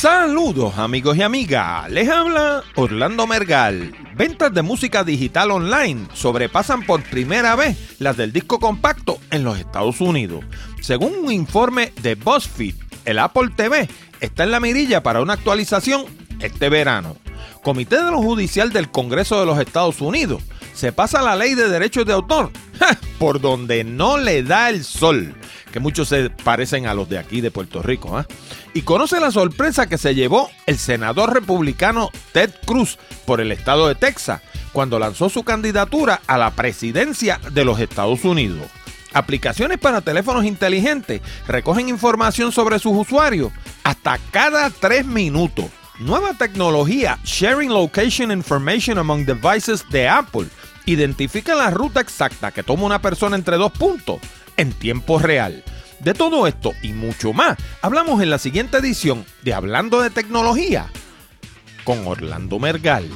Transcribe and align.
Saludos 0.00 0.78
amigos 0.78 1.16
y 1.16 1.22
amigas, 1.22 1.90
les 1.90 2.08
habla 2.08 2.62
Orlando 2.76 3.26
Mergal. 3.26 3.92
Ventas 4.14 4.54
de 4.54 4.62
música 4.62 5.02
digital 5.02 5.50
online 5.50 6.06
sobrepasan 6.14 6.86
por 6.86 7.02
primera 7.02 7.56
vez 7.56 7.96
las 7.98 8.16
del 8.16 8.32
disco 8.32 8.60
compacto 8.60 9.18
en 9.32 9.42
los 9.42 9.58
Estados 9.58 10.00
Unidos. 10.00 10.44
Según 10.80 11.14
un 11.24 11.32
informe 11.32 11.92
de 12.00 12.14
BuzzFeed, 12.14 12.76
el 13.06 13.18
Apple 13.18 13.50
TV 13.56 13.88
está 14.20 14.44
en 14.44 14.52
la 14.52 14.60
mirilla 14.60 15.02
para 15.02 15.20
una 15.20 15.32
actualización 15.32 16.04
este 16.38 16.68
verano. 16.68 17.16
Comité 17.62 17.96
de 17.96 18.10
lo 18.10 18.22
Judicial 18.22 18.72
del 18.72 18.90
Congreso 18.90 19.38
de 19.40 19.46
los 19.46 19.58
Estados 19.58 20.00
Unidos 20.00 20.42
se 20.78 20.92
pasa 20.92 21.22
la 21.22 21.34
ley 21.34 21.54
de 21.54 21.68
derechos 21.68 22.06
de 22.06 22.12
autor 22.12 22.52
por 23.18 23.40
donde 23.40 23.82
no 23.82 24.16
le 24.16 24.44
da 24.44 24.70
el 24.70 24.84
sol, 24.84 25.34
que 25.72 25.80
muchos 25.80 26.08
se 26.08 26.30
parecen 26.30 26.86
a 26.86 26.94
los 26.94 27.08
de 27.08 27.18
aquí 27.18 27.40
de 27.40 27.50
Puerto 27.50 27.82
Rico. 27.82 28.16
¿ah? 28.16 28.26
Y 28.74 28.82
conoce 28.82 29.18
la 29.18 29.32
sorpresa 29.32 29.88
que 29.88 29.98
se 29.98 30.14
llevó 30.14 30.48
el 30.66 30.78
senador 30.78 31.34
republicano 31.34 32.10
Ted 32.32 32.50
Cruz 32.64 32.96
por 33.26 33.40
el 33.40 33.50
estado 33.50 33.88
de 33.88 33.96
Texas 33.96 34.40
cuando 34.72 35.00
lanzó 35.00 35.28
su 35.28 35.42
candidatura 35.42 36.20
a 36.28 36.38
la 36.38 36.52
presidencia 36.52 37.40
de 37.50 37.64
los 37.64 37.80
Estados 37.80 38.24
Unidos. 38.24 38.68
Aplicaciones 39.12 39.78
para 39.78 40.00
teléfonos 40.00 40.44
inteligentes 40.44 41.22
recogen 41.48 41.88
información 41.88 42.52
sobre 42.52 42.78
sus 42.78 42.92
usuarios 42.92 43.50
hasta 43.82 44.18
cada 44.30 44.70
tres 44.70 45.06
minutos. 45.06 45.66
Nueva 45.98 46.34
tecnología 46.34 47.18
Sharing 47.24 47.70
Location 47.70 48.30
Information 48.30 48.98
Among 48.98 49.26
Devices 49.26 49.84
de 49.90 50.08
Apple 50.08 50.46
identifica 50.86 51.56
la 51.56 51.70
ruta 51.70 52.00
exacta 52.00 52.52
que 52.52 52.62
toma 52.62 52.84
una 52.84 53.02
persona 53.02 53.34
entre 53.34 53.56
dos 53.56 53.72
puntos 53.72 54.20
en 54.56 54.72
tiempo 54.72 55.18
real. 55.18 55.64
De 55.98 56.14
todo 56.14 56.46
esto 56.46 56.72
y 56.82 56.92
mucho 56.92 57.32
más 57.32 57.58
hablamos 57.82 58.22
en 58.22 58.30
la 58.30 58.38
siguiente 58.38 58.78
edición 58.78 59.26
de 59.42 59.54
Hablando 59.54 60.00
de 60.00 60.10
Tecnología 60.10 60.86
con 61.82 62.06
Orlando 62.06 62.60
Mergal. 62.60 63.08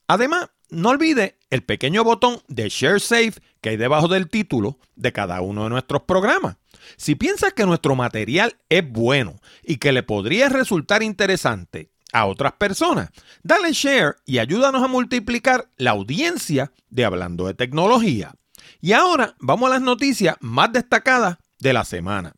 Además, 0.08 0.50
no 0.70 0.88
olvide 0.88 1.38
el 1.50 1.62
pequeño 1.62 2.02
botón 2.02 2.40
de 2.48 2.68
Share 2.68 3.00
Safe 3.00 3.34
que 3.60 3.70
hay 3.70 3.76
debajo 3.76 4.08
del 4.08 4.28
título 4.28 4.78
de 4.96 5.12
cada 5.12 5.40
uno 5.40 5.64
de 5.64 5.70
nuestros 5.70 6.02
programas. 6.02 6.56
Si 6.96 7.14
piensas 7.14 7.52
que 7.52 7.66
nuestro 7.66 7.94
material 7.94 8.56
es 8.68 8.90
bueno 8.90 9.36
y 9.62 9.76
que 9.76 9.92
le 9.92 10.02
podría 10.02 10.48
resultar 10.48 11.02
interesante 11.02 11.90
a 12.12 12.26
otras 12.26 12.54
personas, 12.54 13.10
dale 13.42 13.72
share 13.72 14.16
y 14.26 14.38
ayúdanos 14.38 14.82
a 14.82 14.88
multiplicar 14.88 15.68
la 15.76 15.92
audiencia 15.92 16.72
de 16.90 17.04
Hablando 17.04 17.46
de 17.46 17.54
Tecnología. 17.54 18.32
Y 18.80 18.92
ahora 18.92 19.36
vamos 19.38 19.68
a 19.68 19.74
las 19.74 19.82
noticias 19.82 20.36
más 20.40 20.72
destacadas 20.72 21.38
de 21.60 21.72
la 21.72 21.84
semana. 21.84 22.34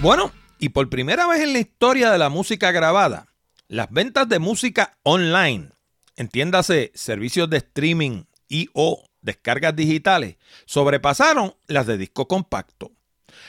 Bueno, 0.00 0.32
y 0.58 0.68
por 0.68 0.88
primera 0.88 1.26
vez 1.26 1.40
en 1.40 1.52
la 1.52 1.58
historia 1.58 2.10
de 2.10 2.18
la 2.18 2.28
música 2.28 2.70
grabada, 2.70 3.31
las 3.72 3.90
ventas 3.90 4.28
de 4.28 4.38
música 4.38 4.96
online, 5.02 5.70
entiéndase 6.16 6.92
servicios 6.94 7.48
de 7.48 7.56
streaming 7.56 8.24
y 8.46 8.68
o 8.74 9.02
descargas 9.22 9.74
digitales, 9.74 10.36
sobrepasaron 10.66 11.54
las 11.68 11.86
de 11.86 11.96
disco 11.96 12.28
compacto. 12.28 12.92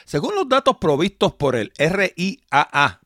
Según 0.06 0.36
los 0.36 0.48
datos 0.48 0.78
provistos 0.78 1.34
por 1.34 1.58
el 1.58 1.74
RIAA, 1.78 3.02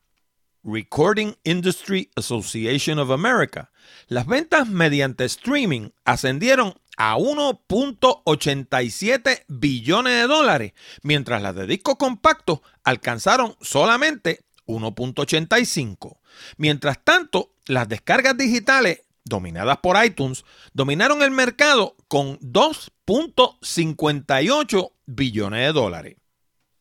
Recording 0.62 1.34
Industry 1.42 2.08
Association 2.14 3.00
of 3.00 3.10
America, 3.10 3.72
las 4.06 4.28
ventas 4.28 4.68
mediante 4.68 5.24
streaming 5.24 5.88
ascendieron 6.04 6.74
a 6.96 7.16
1.87 7.16 9.44
billones 9.48 10.22
de 10.22 10.28
dólares, 10.28 10.72
mientras 11.02 11.42
las 11.42 11.56
de 11.56 11.66
disco 11.66 11.98
compacto 11.98 12.62
alcanzaron 12.84 13.56
solamente 13.60 14.44
1.85. 14.66 16.17
Mientras 16.56 17.04
tanto, 17.04 17.52
las 17.66 17.88
descargas 17.88 18.36
digitales 18.36 19.02
dominadas 19.24 19.78
por 19.78 20.04
iTunes 20.04 20.44
dominaron 20.72 21.22
el 21.22 21.30
mercado 21.30 21.94
con 22.08 22.40
2.58 22.40 24.92
billones 25.06 25.66
de 25.66 25.72
dólares. 25.72 26.16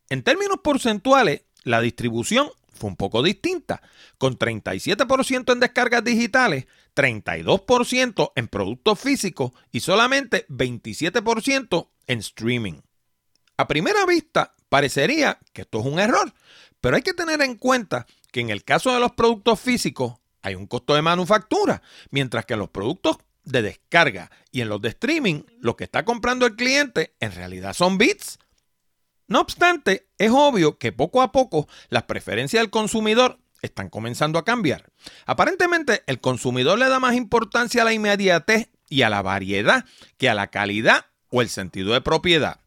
En 0.10 0.24
términos 0.24 0.62
porcentuales, 0.64 1.44
la 1.64 1.82
distribución 1.82 2.50
fue 2.78 2.90
un 2.90 2.96
poco 2.96 3.24
distinta, 3.24 3.82
con 4.18 4.38
37% 4.38 5.52
en 5.52 5.60
descargas 5.60 6.04
digitales, 6.04 6.68
32% 6.96 8.32
en 8.36 8.48
productos 8.48 9.00
físicos 9.00 9.52
y 9.72 9.82
solamente 9.82 10.48
27% 10.48 11.90
en 12.08 12.20
streaming. 12.20 12.82
A 13.58 13.68
primera 13.68 14.06
vista, 14.06 14.56
parecería 14.70 15.40
que 15.54 15.64
esto 15.64 15.80
es 15.80 15.86
un 15.86 16.00
error, 16.00 16.34
pero 16.80 16.96
hay 16.96 17.02
que 17.02 17.14
tener 17.14 17.42
en 17.42 17.56
cuenta 17.56 18.06
que 18.32 18.42
en 18.42 18.50
el 18.50 18.64
caso 18.64 18.94
de 18.94 19.00
los 19.00 19.14
productos 19.14 19.60
físicos 19.60 20.16
hay 20.42 20.56
un 20.56 20.68
costo 20.68 20.96
de 20.96 21.02
manufactura, 21.02 21.82
mientras 22.10 22.46
que 22.46 22.54
en 22.54 22.60
los 22.60 22.70
productos 22.70 23.18
de 23.44 23.62
descarga 23.62 24.30
y 24.52 24.62
en 24.62 24.70
los 24.70 24.82
de 24.82 24.90
streaming, 24.90 25.44
lo 25.60 25.76
que 25.76 25.86
está 25.86 26.06
comprando 26.06 26.46
el 26.46 26.56
cliente 26.56 27.16
en 27.20 27.32
realidad 27.32 27.74
son 27.74 27.98
bits. 27.98 28.40
No 29.28 29.42
obstante, 29.42 30.08
es 30.18 30.32
obvio 30.32 30.78
que 30.78 30.92
poco 30.92 31.22
a 31.22 31.32
poco 31.32 31.68
las 31.90 32.04
preferencias 32.04 32.62
del 32.62 32.70
consumidor 32.70 33.40
están 33.62 33.90
comenzando 33.90 34.40
a 34.40 34.46
cambiar. 34.46 34.92
Aparentemente, 35.26 36.04
el 36.08 36.22
consumidor 36.22 36.80
le 36.80 36.88
da 36.88 37.00
más 37.00 37.16
importancia 37.16 37.82
a 37.82 37.86
la 37.86 37.94
inmediatez 37.94 38.70
y 38.90 39.02
a 39.02 39.10
la 39.10 39.22
variedad 39.22 39.86
que 40.18 40.30
a 40.30 40.34
la 40.34 40.48
calidad 40.48 41.06
o 41.30 41.42
el 41.42 41.50
sentido 41.50 41.94
de 41.94 42.02
propiedad. 42.02 42.62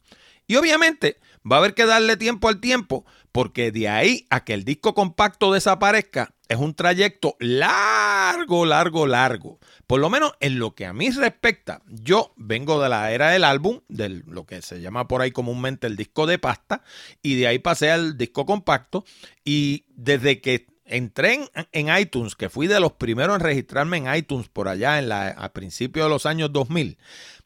Y 0.47 0.57
obviamente 0.57 1.19
va 1.51 1.57
a 1.57 1.59
haber 1.61 1.75
que 1.75 1.87
darle 1.87 2.17
tiempo 2.17 2.49
al 2.49 2.61
tiempo 2.61 3.07
porque 3.33 3.73
de 3.73 3.89
ahí 3.89 4.27
a 4.31 4.45
que 4.45 4.55
el 4.55 4.65
disco 4.65 4.95
compacto 4.95 5.53
desaparezca 5.53 6.35
es 6.51 6.57
un 6.57 6.75
trayecto 6.75 7.37
largo, 7.39 8.67
largo, 8.67 9.07
largo. 9.07 9.61
Por 9.87 10.01
lo 10.01 10.11
menos 10.11 10.33
en 10.41 10.59
lo 10.59 10.75
que 10.75 10.85
a 10.85 10.93
mí 10.93 11.11
respecta, 11.11 11.81
yo 11.87 12.33
vengo 12.37 12.83
de 12.83 12.89
la 12.89 13.13
era 13.13 13.31
del 13.31 13.45
álbum, 13.45 13.83
de 13.89 14.09
lo 14.27 14.47
que 14.47 14.61
se 14.61 14.81
llama 14.81 15.07
por 15.07 15.23
ahí 15.23 15.31
comúnmente 15.31 15.87
el 15.87 15.97
disco 15.97 16.27
de 16.27 16.41
pasta, 16.41 16.83
y 17.23 17.37
de 17.37 17.47
ahí 17.47 17.61
pasé 17.61 17.93
al 17.93 18.19
disco 18.19 18.47
compacto, 18.47 19.05
y 19.45 19.85
desde 19.91 20.41
que 20.41 20.67
entré 20.87 21.39
en, 21.71 21.89
iTunes, 21.97 22.35
que 22.35 22.51
fui 22.51 22.67
de 22.67 22.81
los 22.81 22.95
primeros 22.95 23.37
en 23.37 23.43
registrarme 23.43 23.99
en 23.99 24.13
iTunes 24.13 24.49
por 24.49 24.67
allá 24.67 24.99
en 24.99 25.09
la, 25.09 25.29
a 25.29 25.53
principios 25.53 26.07
de 26.07 26.11
los 26.11 26.27
años 26.27 26.53
2000, 26.53 26.99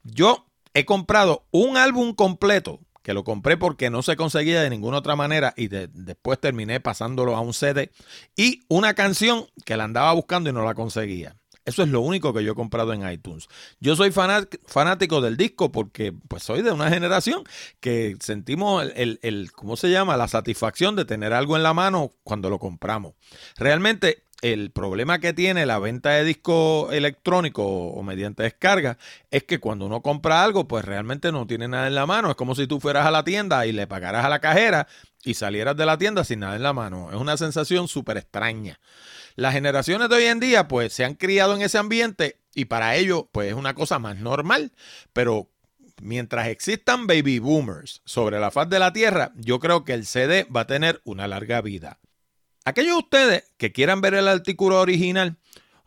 yo 0.03 0.47
he 0.73 0.87
comprado 0.87 1.47
un 1.51 1.77
álbum 1.77 2.15
completo 2.15 2.81
que 3.05 3.13
lo 3.13 3.23
compré 3.23 3.59
porque 3.59 3.91
no 3.91 4.03
se 4.03 4.17
conseguía 4.17 4.63
de 4.63 4.71
ninguna 4.71 4.97
otra 4.97 5.15
manera 5.15 5.53
y 5.59 5.69
después 5.69 6.41
terminé 6.41 6.81
pasándolo 6.81 7.37
a 7.37 7.41
un 7.41 7.53
CD 7.53 7.93
y 8.35 8.65
una 8.69 8.95
canción 8.95 9.47
que 9.67 9.77
la 9.77 9.85
andaba 9.85 10.13
buscando 10.15 10.49
y 10.49 10.55
no 10.55 10.65
la 10.65 10.75
conseguía. 10.75 11.37
Eso 11.67 11.83
es 11.83 11.89
lo 11.91 12.01
único 12.01 12.33
que 12.33 12.43
yo 12.43 12.53
he 12.53 12.55
comprado 12.55 12.93
en 12.95 13.09
iTunes. 13.09 13.49
Yo 13.79 13.95
soy 13.95 14.11
fanático 14.11 15.21
del 15.21 15.37
disco 15.37 15.71
porque 15.71 16.13
pues 16.29 16.43
soy 16.43 16.63
de 16.63 16.73
una 16.73 16.89
generación 16.91 17.45
que 17.81 18.17
sentimos 18.21 18.85
el, 18.95 19.19
el, 19.23 19.53
¿cómo 19.53 19.77
se 19.77 19.91
llama? 19.91 20.17
La 20.17 20.29
satisfacción 20.29 20.97
de 20.97 21.05
tener 21.05 21.35
algo 21.35 21.57
en 21.57 21.63
la 21.63 21.75
mano 21.75 22.11
cuando 22.23 22.49
lo 22.49 22.59
compramos. 22.59 23.15
Realmente 23.57 24.24
el 24.45 24.73
problema 24.73 25.21
que 25.21 25.33
tiene 25.33 25.65
la 25.65 25.79
venta 25.79 26.11
de 26.11 26.23
disco 26.23 26.93
electrónico 26.93 27.65
o 27.65 28.03
mediante 28.03 28.43
descarga 28.43 28.99
es 29.31 29.45
que 29.45 29.59
cuando 29.59 29.87
uno 29.87 30.03
compra 30.03 30.45
algo, 30.45 30.69
pues 30.69 30.85
realmente 30.85 31.33
no 31.33 31.47
tiene 31.47 31.67
nada 31.67 31.87
en 31.87 31.95
la 31.95 32.05
mano. 32.05 32.29
Es 32.29 32.37
como 32.37 32.55
si 32.55 32.67
tú 32.67 32.79
fueras 32.79 33.07
a 33.07 33.11
la 33.11 33.25
tienda 33.25 33.65
y 33.65 33.73
le 33.73 33.87
pagaras 33.87 34.23
a 34.23 34.29
la 34.29 34.41
cajera 34.41 34.87
y 35.25 35.33
salieras 35.33 35.79
de 35.79 35.87
la 35.87 35.97
tienda 35.97 36.25
sin 36.25 36.41
nada 36.41 36.57
en 36.57 36.63
la 36.63 36.75
mano. 36.75 37.09
Es 37.11 37.17
una 37.17 37.39
sensación 37.39 37.89
súper 37.89 38.19
extraña. 38.19 38.81
Las 39.35 39.55
generaciones 39.55 40.11
de 40.11 40.17
hoy 40.17 40.25
en 40.25 40.41
día, 40.41 40.69
pues 40.69 40.93
se 40.93 41.07
han 41.07 41.15
criado 41.15 41.55
en 41.55 41.63
ese 41.63 41.79
ambiente 41.79 42.39
y 42.55 42.67
para 42.67 42.97
ellos, 42.97 43.25
pues 43.33 43.49
es 43.49 43.55
una 43.55 43.73
cosa 43.73 43.99
más 43.99 44.19
normal. 44.19 44.73
Pero 45.15 45.49
mientras 46.03 46.49
existan 46.49 47.07
baby 47.07 47.39
boomers 47.39 48.03
sobre 48.05 48.39
la 48.39 48.51
faz 48.51 48.69
de 48.69 48.79
la 48.79 48.93
Tierra, 48.93 49.33
yo 49.37 49.59
creo 49.59 49.85
que 49.85 49.95
el 49.95 50.05
CD 50.05 50.47
va 50.55 50.61
a 50.61 50.67
tener 50.67 51.01
una 51.05 51.27
larga 51.29 51.63
vida. 51.63 51.99
Aquellos 52.67 52.95
de 52.95 52.99
ustedes 52.99 53.45
que 53.59 53.73
quieran 53.73 54.01
ver 54.01 54.15
el 54.15 54.27
artículo 54.27 54.81
original, 54.81 55.37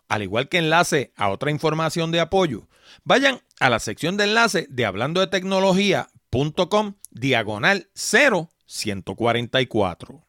al 0.07 0.21
igual 0.21 0.47
que 0.47 0.59
enlace 0.59 1.11
a 1.15 1.29
otra 1.29 1.49
información 1.49 2.11
de 2.11 2.19
apoyo, 2.19 2.67
vayan 3.03 3.41
a 3.59 3.71
la 3.71 3.79
sección 3.79 4.15
de 4.15 4.25
enlace 4.25 4.67
de 4.69 4.85
hablando 4.85 5.19
de 5.19 5.25
tecnología.com 5.25 6.93
diagonal 7.09 7.89
0144. 7.95 10.23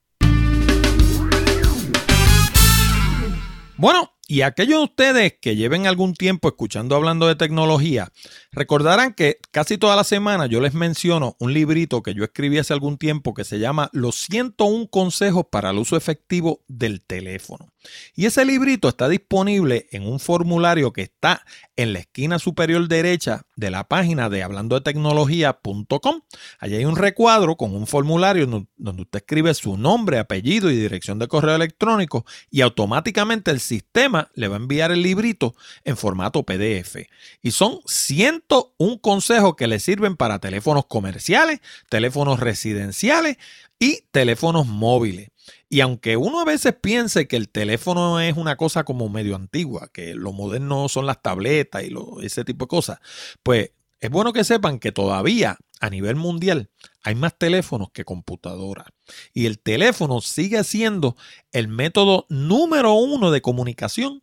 Bueno, 3.76 4.17
y 4.30 4.42
aquellos 4.42 4.80
de 4.80 4.84
ustedes 4.84 5.34
que 5.40 5.56
lleven 5.56 5.86
algún 5.86 6.12
tiempo 6.12 6.48
escuchando 6.48 6.94
hablando 6.94 7.26
de 7.26 7.34
tecnología, 7.34 8.12
recordarán 8.52 9.14
que 9.14 9.38
casi 9.50 9.78
toda 9.78 9.96
la 9.96 10.04
semana 10.04 10.44
yo 10.44 10.60
les 10.60 10.74
menciono 10.74 11.34
un 11.40 11.54
librito 11.54 12.02
que 12.02 12.12
yo 12.12 12.24
escribí 12.24 12.58
hace 12.58 12.74
algún 12.74 12.98
tiempo 12.98 13.32
que 13.32 13.44
se 13.44 13.58
llama 13.58 13.88
Los 13.94 14.16
101 14.16 14.88
consejos 14.88 15.46
para 15.50 15.70
el 15.70 15.78
uso 15.78 15.96
efectivo 15.96 16.60
del 16.68 17.02
teléfono. 17.02 17.72
Y 18.14 18.26
ese 18.26 18.44
librito 18.44 18.88
está 18.88 19.08
disponible 19.08 19.86
en 19.92 20.06
un 20.06 20.20
formulario 20.20 20.92
que 20.92 21.02
está 21.02 21.44
en 21.76 21.92
la 21.92 22.00
esquina 22.00 22.38
superior 22.38 22.86
derecha 22.88 23.46
de 23.56 23.70
la 23.70 23.84
página 23.84 24.28
de 24.28 24.42
hablando 24.42 24.76
de 24.76 24.82
tecnología.com. 24.82 26.20
Allí 26.58 26.74
hay 26.74 26.84
un 26.84 26.96
recuadro 26.96 27.56
con 27.56 27.74
un 27.74 27.86
formulario 27.86 28.46
donde 28.76 29.02
usted 29.02 29.20
escribe 29.20 29.54
su 29.54 29.76
nombre, 29.76 30.18
apellido 30.18 30.70
y 30.70 30.76
dirección 30.76 31.18
de 31.18 31.28
correo 31.28 31.54
electrónico 31.54 32.26
y 32.50 32.60
automáticamente 32.60 33.50
el 33.50 33.60
sistema 33.60 34.17
le 34.34 34.48
va 34.48 34.56
a 34.56 34.58
enviar 34.58 34.90
el 34.90 35.02
librito 35.02 35.54
en 35.84 35.96
formato 35.96 36.42
PDF. 36.42 36.96
Y 37.42 37.50
son 37.50 37.80
101 37.86 39.00
consejos 39.00 39.54
que 39.56 39.66
le 39.66 39.80
sirven 39.80 40.16
para 40.16 40.38
teléfonos 40.38 40.86
comerciales, 40.86 41.60
teléfonos 41.88 42.40
residenciales 42.40 43.36
y 43.78 44.02
teléfonos 44.10 44.66
móviles. 44.66 45.30
Y 45.68 45.80
aunque 45.80 46.16
uno 46.16 46.40
a 46.40 46.44
veces 46.44 46.74
piense 46.80 47.28
que 47.28 47.36
el 47.36 47.48
teléfono 47.48 48.20
es 48.20 48.36
una 48.36 48.56
cosa 48.56 48.84
como 48.84 49.08
medio 49.08 49.36
antigua, 49.36 49.88
que 49.92 50.14
lo 50.14 50.32
moderno 50.32 50.88
son 50.88 51.06
las 51.06 51.22
tabletas 51.22 51.84
y 51.84 51.94
ese 52.24 52.44
tipo 52.44 52.64
de 52.64 52.68
cosas, 52.68 52.98
pues 53.42 53.70
es 54.00 54.10
bueno 54.10 54.32
que 54.32 54.44
sepan 54.44 54.78
que 54.78 54.92
todavía 54.92 55.58
a 55.80 55.90
nivel 55.90 56.16
mundial 56.16 56.70
hay 57.02 57.14
más 57.14 57.36
teléfonos 57.36 57.90
que 57.92 58.04
computadoras. 58.04 58.86
Y 59.32 59.46
el 59.46 59.58
teléfono 59.60 60.20
sigue 60.20 60.62
siendo 60.64 61.16
el 61.52 61.68
método 61.68 62.26
número 62.28 62.94
uno 62.94 63.30
de 63.30 63.40
comunicación 63.40 64.22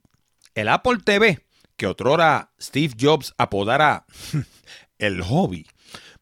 el 0.55 0.67
Apple 0.69 0.99
TV, 1.03 1.45
que 1.77 1.87
otrora 1.87 2.51
Steve 2.59 2.95
Jobs 2.99 3.33
apodara 3.37 4.05
el 4.97 5.21
hobby, 5.21 5.65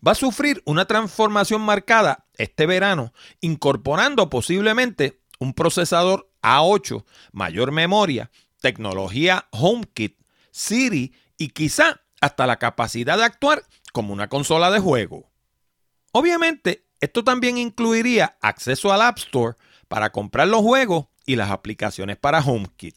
va 0.05 0.13
a 0.13 0.15
sufrir 0.15 0.61
una 0.65 0.85
transformación 0.85 1.61
marcada 1.61 2.25
este 2.35 2.65
verano, 2.65 3.13
incorporando 3.41 4.29
posiblemente 4.29 5.21
un 5.39 5.53
procesador 5.53 6.31
A8, 6.41 7.05
mayor 7.31 7.71
memoria, 7.71 8.31
tecnología 8.61 9.47
HomeKit, 9.51 10.17
Siri 10.51 11.13
y 11.37 11.49
quizá 11.49 12.01
hasta 12.21 12.47
la 12.47 12.57
capacidad 12.57 13.17
de 13.17 13.23
actuar 13.23 13.63
como 13.93 14.13
una 14.13 14.27
consola 14.27 14.71
de 14.71 14.79
juego. 14.79 15.29
Obviamente, 16.11 16.85
esto 16.99 17.23
también 17.23 17.57
incluiría 17.57 18.37
acceso 18.41 18.91
al 18.91 19.01
App 19.01 19.17
Store 19.19 19.55
para 19.87 20.11
comprar 20.11 20.47
los 20.47 20.61
juegos 20.61 21.07
y 21.25 21.35
las 21.35 21.51
aplicaciones 21.51 22.17
para 22.17 22.41
HomeKit. 22.41 22.95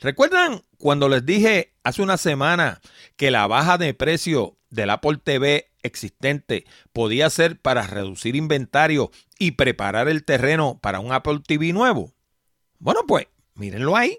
¿Recuerdan 0.00 0.62
cuando 0.76 1.08
les 1.08 1.26
dije 1.26 1.74
hace 1.82 2.02
una 2.02 2.18
semana 2.18 2.80
que 3.16 3.32
la 3.32 3.48
baja 3.48 3.78
de 3.78 3.94
precio 3.94 4.56
del 4.70 4.90
Apple 4.90 5.18
TV 5.20 5.72
existente 5.82 6.66
podía 6.92 7.28
ser 7.30 7.60
para 7.60 7.84
reducir 7.84 8.36
inventario 8.36 9.10
y 9.40 9.52
preparar 9.52 10.08
el 10.08 10.24
terreno 10.24 10.78
para 10.80 11.00
un 11.00 11.12
Apple 11.12 11.40
TV 11.44 11.72
nuevo? 11.72 12.14
Bueno, 12.78 13.00
pues 13.08 13.26
mírenlo 13.54 13.96
ahí. 13.96 14.16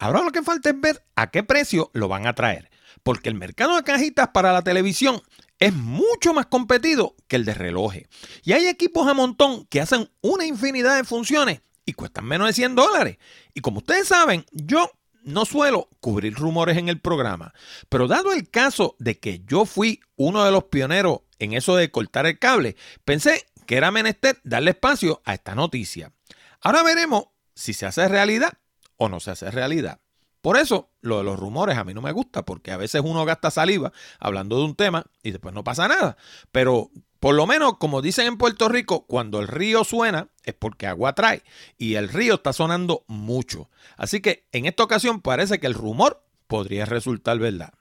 Ahora 0.00 0.24
lo 0.24 0.32
que 0.32 0.42
falta 0.42 0.70
es 0.70 0.80
ver 0.80 1.04
a 1.14 1.30
qué 1.30 1.44
precio 1.44 1.92
lo 1.94 2.08
van 2.08 2.26
a 2.26 2.34
traer, 2.34 2.68
porque 3.04 3.28
el 3.28 3.36
mercado 3.36 3.76
de 3.76 3.84
cajitas 3.84 4.30
para 4.30 4.52
la 4.52 4.62
televisión 4.62 5.22
es 5.60 5.72
mucho 5.72 6.34
más 6.34 6.46
competido 6.46 7.14
que 7.28 7.36
el 7.36 7.44
de 7.44 7.54
relojes. 7.54 8.08
Y 8.42 8.54
hay 8.54 8.66
equipos 8.66 9.06
a 9.06 9.14
montón 9.14 9.64
que 9.66 9.80
hacen 9.80 10.10
una 10.22 10.44
infinidad 10.44 10.96
de 10.96 11.04
funciones 11.04 11.60
y 11.84 11.92
cuestan 11.92 12.24
menos 12.24 12.48
de 12.48 12.54
100 12.54 12.74
dólares. 12.74 13.18
Y 13.54 13.60
como 13.60 13.78
ustedes 13.78 14.08
saben, 14.08 14.44
yo 14.50 14.90
no 15.22 15.44
suelo 15.44 15.88
cubrir 16.00 16.34
rumores 16.34 16.76
en 16.76 16.88
el 16.88 17.00
programa, 17.00 17.54
pero 17.88 18.08
dado 18.08 18.32
el 18.32 18.48
caso 18.48 18.96
de 18.98 19.18
que 19.18 19.42
yo 19.46 19.64
fui 19.66 20.00
uno 20.16 20.44
de 20.44 20.50
los 20.50 20.64
pioneros 20.64 21.20
en 21.38 21.52
eso 21.52 21.76
de 21.76 21.90
cortar 21.90 22.26
el 22.26 22.38
cable, 22.38 22.76
pensé 23.04 23.46
que 23.66 23.76
era 23.76 23.90
menester 23.90 24.40
darle 24.44 24.72
espacio 24.72 25.22
a 25.24 25.34
esta 25.34 25.54
noticia. 25.54 26.12
Ahora 26.60 26.82
veremos 26.82 27.24
si 27.54 27.72
se 27.72 27.86
hace 27.86 28.08
realidad 28.08 28.52
o 28.96 29.08
no 29.08 29.20
se 29.20 29.30
hace 29.30 29.50
realidad. 29.50 30.00
Por 30.40 30.56
eso, 30.56 30.90
lo 31.02 31.18
de 31.18 31.24
los 31.24 31.38
rumores 31.38 31.76
a 31.76 31.84
mí 31.84 31.92
no 31.92 32.00
me 32.00 32.12
gusta, 32.12 32.44
porque 32.44 32.72
a 32.72 32.78
veces 32.78 33.02
uno 33.04 33.24
gasta 33.26 33.50
saliva 33.50 33.92
hablando 34.18 34.58
de 34.58 34.64
un 34.64 34.74
tema 34.74 35.04
y 35.22 35.32
después 35.32 35.54
no 35.54 35.64
pasa 35.64 35.86
nada. 35.86 36.16
Pero 36.50 36.90
por 37.20 37.34
lo 37.34 37.46
menos, 37.46 37.76
como 37.76 38.00
dicen 38.00 38.26
en 38.26 38.38
Puerto 38.38 38.70
Rico, 38.70 39.04
cuando 39.06 39.40
el 39.40 39.48
río 39.48 39.84
suena 39.84 40.28
es 40.42 40.54
porque 40.54 40.86
agua 40.86 41.12
trae. 41.12 41.42
Y 41.76 41.96
el 41.96 42.08
río 42.08 42.36
está 42.36 42.54
sonando 42.54 43.04
mucho. 43.08 43.68
Así 43.98 44.22
que 44.22 44.46
en 44.52 44.64
esta 44.64 44.84
ocasión 44.84 45.20
parece 45.20 45.60
que 45.60 45.66
el 45.66 45.74
rumor 45.74 46.24
podría 46.46 46.86
resultar 46.86 47.38
verdad. 47.38 47.74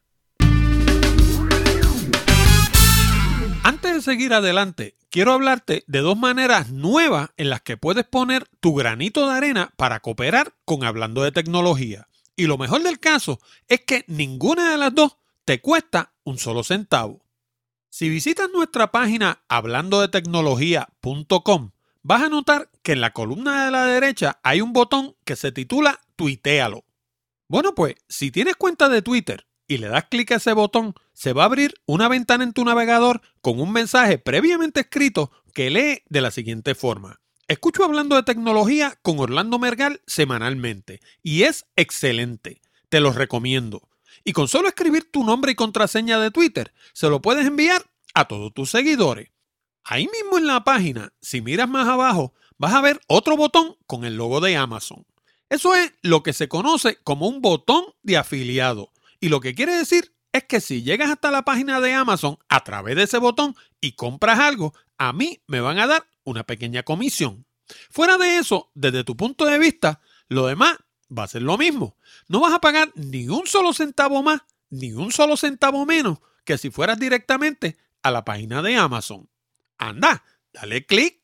Antes 3.63 3.93
de 3.93 4.01
seguir 4.01 4.33
adelante, 4.33 4.95
quiero 5.09 5.31
hablarte 5.31 5.85
de 5.87 5.99
dos 5.99 6.17
maneras 6.17 6.71
nuevas 6.71 7.29
en 7.37 7.49
las 7.49 7.61
que 7.61 7.77
puedes 7.77 8.03
poner 8.03 8.45
tu 8.59 8.75
granito 8.75 9.25
de 9.25 9.37
arena 9.37 9.71
para 9.77 10.01
cooperar 10.01 10.53
con 10.65 10.83
Hablando 10.83 11.23
de 11.23 11.31
Tecnología. 11.31 12.09
Y 12.35 12.47
lo 12.47 12.57
mejor 12.57 12.83
del 12.83 12.99
caso 12.99 13.39
es 13.69 13.81
que 13.81 14.03
ninguna 14.07 14.71
de 14.71 14.77
las 14.77 14.93
dos 14.93 15.15
te 15.45 15.61
cuesta 15.61 16.11
un 16.25 16.37
solo 16.37 16.63
centavo. 16.63 17.21
Si 17.91 18.07
visitas 18.07 18.49
nuestra 18.53 18.91
página 18.91 19.41
hablando 19.47 19.99
de 19.99 20.09
tecnología.com, 20.09 21.71
vas 22.03 22.21
a 22.21 22.29
notar 22.29 22.69
que 22.83 22.91
en 22.91 23.01
la 23.01 23.13
columna 23.13 23.65
de 23.65 23.71
la 23.71 23.85
derecha 23.85 24.39
hay 24.43 24.61
un 24.61 24.73
botón 24.73 25.15
que 25.25 25.35
se 25.35 25.51
titula 25.51 25.99
Tuitealo. 26.15 26.85
Bueno, 27.47 27.73
pues 27.73 27.95
si 28.07 28.29
tienes 28.29 28.55
cuenta 28.55 28.89
de 28.89 29.01
Twitter 29.01 29.47
y 29.67 29.79
le 29.79 29.87
das 29.87 30.05
clic 30.05 30.31
a 30.31 30.35
ese 30.35 30.53
botón, 30.53 30.93
se 31.13 31.33
va 31.33 31.43
a 31.43 31.45
abrir 31.45 31.73
una 31.87 32.07
ventana 32.07 32.43
en 32.43 32.53
tu 32.53 32.63
navegador 32.63 33.21
con 33.41 33.59
un 33.59 33.71
mensaje 33.71 34.19
previamente 34.19 34.81
escrito 34.81 35.31
que 35.55 35.71
lee 35.71 36.03
de 36.09 36.21
la 36.21 36.29
siguiente 36.29 36.75
forma. 36.75 37.19
Escucho 37.47 37.83
hablando 37.83 38.15
de 38.15 38.23
tecnología 38.23 38.99
con 39.01 39.19
Orlando 39.19 39.57
Mergal 39.57 40.01
semanalmente 40.05 40.99
y 41.23 41.43
es 41.43 41.65
excelente. 41.75 42.61
Te 42.89 42.99
lo 42.99 43.11
recomiendo. 43.13 43.88
Y 44.29 44.31
con 44.31 44.47
solo 44.47 44.67
escribir 44.67 45.09
tu 45.09 45.23
nombre 45.23 45.53
y 45.53 45.55
contraseña 45.55 46.19
de 46.19 46.29
Twitter, 46.29 46.71
se 46.93 47.09
lo 47.09 47.19
puedes 47.19 47.47
enviar 47.47 47.83
a 48.13 48.27
todos 48.27 48.53
tus 48.53 48.69
seguidores. 48.69 49.31
Ahí 49.83 50.07
mismo 50.07 50.37
en 50.37 50.45
la 50.45 50.63
página, 50.63 51.11
si 51.19 51.41
miras 51.41 51.67
más 51.67 51.87
abajo, 51.87 52.35
vas 52.59 52.75
a 52.75 52.81
ver 52.81 53.01
otro 53.07 53.35
botón 53.35 53.75
con 53.87 54.05
el 54.05 54.17
logo 54.17 54.39
de 54.39 54.55
Amazon. 54.55 55.03
Eso 55.49 55.73
es 55.73 55.93
lo 56.03 56.21
que 56.21 56.33
se 56.33 56.47
conoce 56.47 56.97
como 57.03 57.27
un 57.27 57.41
botón 57.41 57.85
de 58.03 58.17
afiliado. 58.17 58.91
Y 59.19 59.29
lo 59.29 59.39
que 59.39 59.55
quiere 59.55 59.75
decir 59.75 60.13
es 60.31 60.43
que 60.43 60.61
si 60.61 60.83
llegas 60.83 61.09
hasta 61.09 61.31
la 61.31 61.41
página 61.41 61.81
de 61.81 61.95
Amazon 61.95 62.37
a 62.49 62.63
través 62.63 62.97
de 62.97 63.05
ese 63.05 63.17
botón 63.17 63.55
y 63.81 63.93
compras 63.93 64.37
algo, 64.37 64.75
a 64.99 65.11
mí 65.11 65.41
me 65.47 65.59
van 65.59 65.79
a 65.79 65.87
dar 65.87 66.05
una 66.23 66.43
pequeña 66.43 66.83
comisión. 66.83 67.47
Fuera 67.89 68.19
de 68.19 68.37
eso, 68.37 68.69
desde 68.75 69.03
tu 69.03 69.17
punto 69.17 69.47
de 69.47 69.57
vista, 69.57 70.01
lo 70.27 70.45
demás 70.45 70.77
va 71.15 71.23
a 71.23 71.27
ser 71.27 71.41
lo 71.41 71.57
mismo. 71.57 71.95
No 72.27 72.39
vas 72.39 72.53
a 72.53 72.61
pagar 72.61 72.91
ni 72.95 73.27
un 73.27 73.47
solo 73.47 73.73
centavo 73.73 74.23
más, 74.23 74.41
ni 74.69 74.93
un 74.93 75.11
solo 75.11 75.37
centavo 75.37 75.85
menos 75.85 76.19
que 76.43 76.57
si 76.57 76.71
fueras 76.71 76.99
directamente 76.99 77.77
a 78.01 78.11
la 78.11 78.25
página 78.25 78.61
de 78.61 78.75
Amazon. 78.75 79.29
Anda, 79.77 80.23
dale 80.53 80.85
clic. 80.85 81.19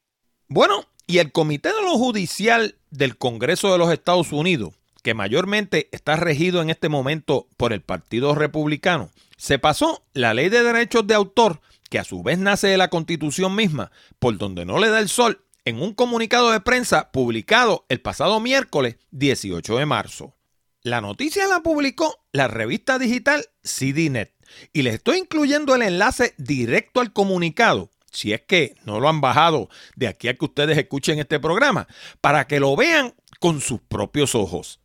Bueno, 0.48 0.86
y 1.08 1.18
el 1.18 1.32
Comité 1.32 1.70
de 1.70 1.82
lo 1.82 1.98
Judicial 1.98 2.78
del 2.92 3.18
Congreso 3.18 3.72
de 3.72 3.78
los 3.78 3.92
Estados 3.92 4.32
Unidos, 4.32 4.76
que 5.04 5.14
mayormente 5.14 5.90
está 5.92 6.16
regido 6.16 6.62
en 6.62 6.70
este 6.70 6.90
momento 6.90 7.48
por 7.58 7.74
el 7.74 7.82
Partido 7.82 8.36
Republicano, 8.36 9.12
se 9.38 9.60
pasó 9.60 10.04
la 10.14 10.34
ley 10.34 10.50
de 10.50 10.64
derechos 10.64 11.06
de 11.08 11.14
autor, 11.14 11.62
que 11.90 12.00
a 12.00 12.04
su 12.04 12.24
vez 12.24 12.40
nace 12.40 12.68
de 12.68 12.78
la 12.78 12.90
Constitución 12.90 13.56
misma, 13.56 13.92
por 14.20 14.38
donde 14.38 14.66
no 14.66 14.80
le 14.80 14.90
da 14.90 15.00
el 15.00 15.10
sol, 15.10 15.45
en 15.66 15.82
un 15.82 15.94
comunicado 15.94 16.52
de 16.52 16.62
prensa 16.62 17.12
publicado 17.12 17.86
el 17.90 18.00
pasado 18.00 18.40
miércoles 18.40 18.98
18 19.12 19.78
de 19.78 19.86
marzo. 19.86 20.36
La 20.82 21.02
noticia 21.02 21.48
la 21.48 21.62
publicó 21.62 22.24
la 22.32 22.48
revista 22.48 23.00
digital 23.00 23.48
CDNet 23.64 24.34
y 24.72 24.84
les 24.84 24.96
estoy 24.96 25.18
incluyendo 25.18 25.74
el 25.74 25.82
enlace 25.82 26.36
directo 26.38 27.02
al 27.02 27.12
comunicado 27.12 27.90
si 28.16 28.34
es 28.34 28.42
que 28.42 28.76
no 28.86 29.00
lo 29.00 29.10
han 29.10 29.22
bajado 29.22 29.70
de 29.96 30.08
aquí 30.08 30.28
a 30.28 30.36
que 30.36 30.46
ustedes 30.46 30.78
escuchen 30.78 31.20
este 31.20 31.40
programa, 31.40 31.88
para 32.22 32.48
que 32.48 32.60
lo 32.60 32.76
vean 32.76 33.14
con 33.40 33.62
sus 33.62 33.82
propios 33.82 34.36
ojos. 34.36 34.80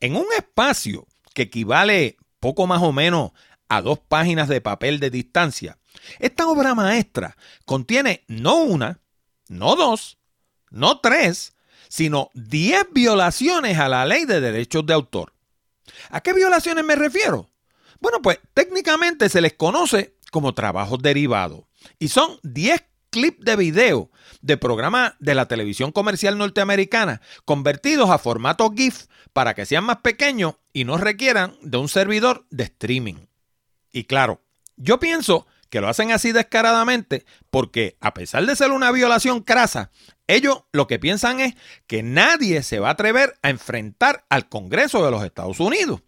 En 0.00 0.16
un 0.16 0.26
espacio 0.36 1.06
que 1.34 1.42
equivale 1.42 2.16
poco 2.38 2.66
más 2.66 2.82
o 2.82 2.92
menos 2.92 3.32
a 3.68 3.80
dos 3.82 3.98
páginas 3.98 4.48
de 4.48 4.60
papel 4.60 5.00
de 5.00 5.10
distancia, 5.10 5.78
esta 6.18 6.46
obra 6.46 6.74
maestra 6.74 7.36
contiene 7.64 8.24
no 8.28 8.56
una, 8.56 9.00
no 9.50 9.74
dos, 9.74 10.16
no 10.70 11.00
tres, 11.00 11.54
sino 11.88 12.30
diez 12.34 12.84
violaciones 12.92 13.78
a 13.78 13.88
la 13.88 14.06
ley 14.06 14.24
de 14.24 14.40
derechos 14.40 14.86
de 14.86 14.94
autor. 14.94 15.32
¿A 16.08 16.20
qué 16.20 16.32
violaciones 16.32 16.84
me 16.84 16.94
refiero? 16.94 17.50
Bueno, 17.98 18.22
pues 18.22 18.38
técnicamente 18.54 19.28
se 19.28 19.40
les 19.40 19.54
conoce 19.54 20.14
como 20.30 20.54
trabajos 20.54 21.00
derivados. 21.02 21.64
Y 21.98 22.08
son 22.08 22.38
10 22.44 22.84
clips 23.10 23.44
de 23.44 23.56
video 23.56 24.10
de 24.40 24.56
programas 24.56 25.14
de 25.18 25.34
la 25.34 25.48
televisión 25.48 25.90
comercial 25.90 26.38
norteamericana 26.38 27.20
convertidos 27.44 28.08
a 28.08 28.18
formato 28.18 28.70
GIF 28.70 29.06
para 29.32 29.54
que 29.54 29.66
sean 29.66 29.82
más 29.82 29.98
pequeños 29.98 30.54
y 30.72 30.84
no 30.84 30.96
requieran 30.96 31.56
de 31.60 31.78
un 31.78 31.88
servidor 31.88 32.46
de 32.50 32.64
streaming. 32.64 33.26
Y 33.90 34.04
claro, 34.04 34.42
yo 34.76 35.00
pienso 35.00 35.48
que 35.70 35.80
lo 35.80 35.88
hacen 35.88 36.12
así 36.12 36.32
descaradamente 36.32 37.24
porque 37.50 37.96
a 38.00 38.12
pesar 38.12 38.44
de 38.44 38.56
ser 38.56 38.72
una 38.72 38.92
violación 38.92 39.40
crasa, 39.40 39.90
ellos 40.26 40.64
lo 40.72 40.86
que 40.86 40.98
piensan 40.98 41.40
es 41.40 41.54
que 41.86 42.02
nadie 42.02 42.62
se 42.62 42.80
va 42.80 42.88
a 42.88 42.92
atrever 42.92 43.38
a 43.42 43.50
enfrentar 43.50 44.26
al 44.28 44.48
Congreso 44.48 45.04
de 45.04 45.10
los 45.10 45.24
Estados 45.24 45.60
Unidos. 45.60 46.02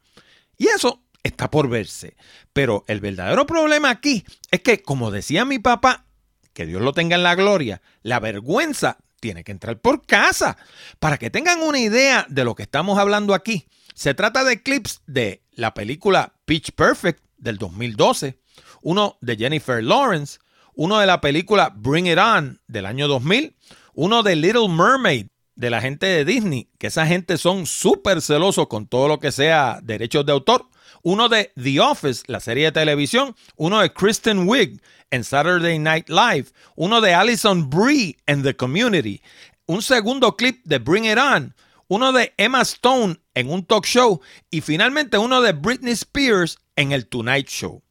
Y 0.59 0.69
eso 0.69 1.03
está 1.23 1.51
por 1.51 1.69
verse. 1.69 2.17
Pero 2.53 2.85
el 2.89 3.01
verdadero 3.01 3.47
problema 3.47 3.91
aquí 3.91 4.25
es 4.51 4.61
que, 4.61 4.83
como 4.83 5.11
decía 5.11 5.45
mi 5.45 5.59
papá, 5.59 6.07
que 6.53 6.67
Dios 6.67 6.83
lo 6.83 6.93
tenga 6.93 7.17
en 7.17 7.23
la 7.23 7.35
gloria, 7.35 7.81
la 8.03 8.21
vergüenza 8.21 8.99
tiene 9.21 9.45
que 9.45 9.53
entrar 9.53 9.81
por 9.81 10.05
casa. 10.05 10.57
Para 10.99 11.19
que 11.19 11.31
tengan 11.31 11.63
una 11.63 11.79
idea 11.79 12.27
de 12.29 12.45
lo 12.45 12.55
que 12.55 12.65
estamos 12.65 12.99
hablando 12.99 13.35
aquí, 13.35 13.69
se 13.95 14.15
trata 14.15 14.45
de 14.45 14.63
clips 14.63 15.03
de 15.07 15.43
la 15.53 15.75
película 15.75 16.35
Pitch 16.45 16.73
Perfect 16.73 17.23
del 17.39 17.59
2012, 17.59 18.39
uno 18.83 19.19
de 19.21 19.37
Jennifer 19.37 19.83
Lawrence, 19.83 20.39
uno 20.75 20.99
de 20.99 21.07
la 21.07 21.21
película 21.21 21.73
Bring 21.75 22.07
It 22.07 22.19
On 22.19 22.61
del 22.67 22.87
año 22.87 23.09
2000, 23.09 23.57
uno 23.95 24.23
de 24.23 24.37
Little 24.37 24.69
Mermaid 24.69 25.27
de 25.55 25.71
la 25.71 25.81
gente 25.81 26.07
de 26.07 26.25
Disney, 26.25 26.69
que 26.79 26.89
esa 26.89 27.07
gente 27.07 27.39
son 27.39 27.67
súper 27.67 28.23
celosos 28.23 28.67
con 28.69 28.87
todo 28.87 29.09
lo 29.09 29.21
que 29.21 29.33
sea 29.33 29.81
derechos 29.83 30.25
de 30.27 30.33
autor, 30.33 30.67
uno 31.03 31.29
de 31.29 31.53
The 31.61 31.81
Office, 31.81 32.23
la 32.27 32.41
serie 32.41 32.67
de 32.67 32.73
televisión, 32.73 33.35
uno 33.57 33.81
de 33.81 33.93
Kristen 33.93 34.49
Wiig 34.49 34.81
en 35.11 35.25
Saturday 35.25 35.79
Night 35.79 36.09
Live, 36.09 36.47
uno 36.77 37.01
de 37.01 37.13
Alison 37.15 37.69
Brie 37.69 38.17
en 38.27 38.43
The 38.43 38.57
Community, 38.57 39.21
un 39.67 39.83
segundo 39.83 40.37
clip 40.37 40.65
de 40.65 40.79
Bring 40.79 41.05
It 41.05 41.19
On, 41.19 41.55
uno 41.89 42.13
de 42.13 42.33
Emma 42.37 42.63
Stone 42.63 43.17
en 43.35 43.51
un 43.51 43.65
talk 43.65 43.85
show 43.85 44.21
y 44.51 44.61
finalmente 44.63 45.19
uno 45.19 45.43
de 45.43 45.53
Britney 45.53 45.93
Spears 45.93 46.59
en 46.77 46.93
el 46.93 47.07
Tonight 47.07 47.49
Show. 47.49 47.83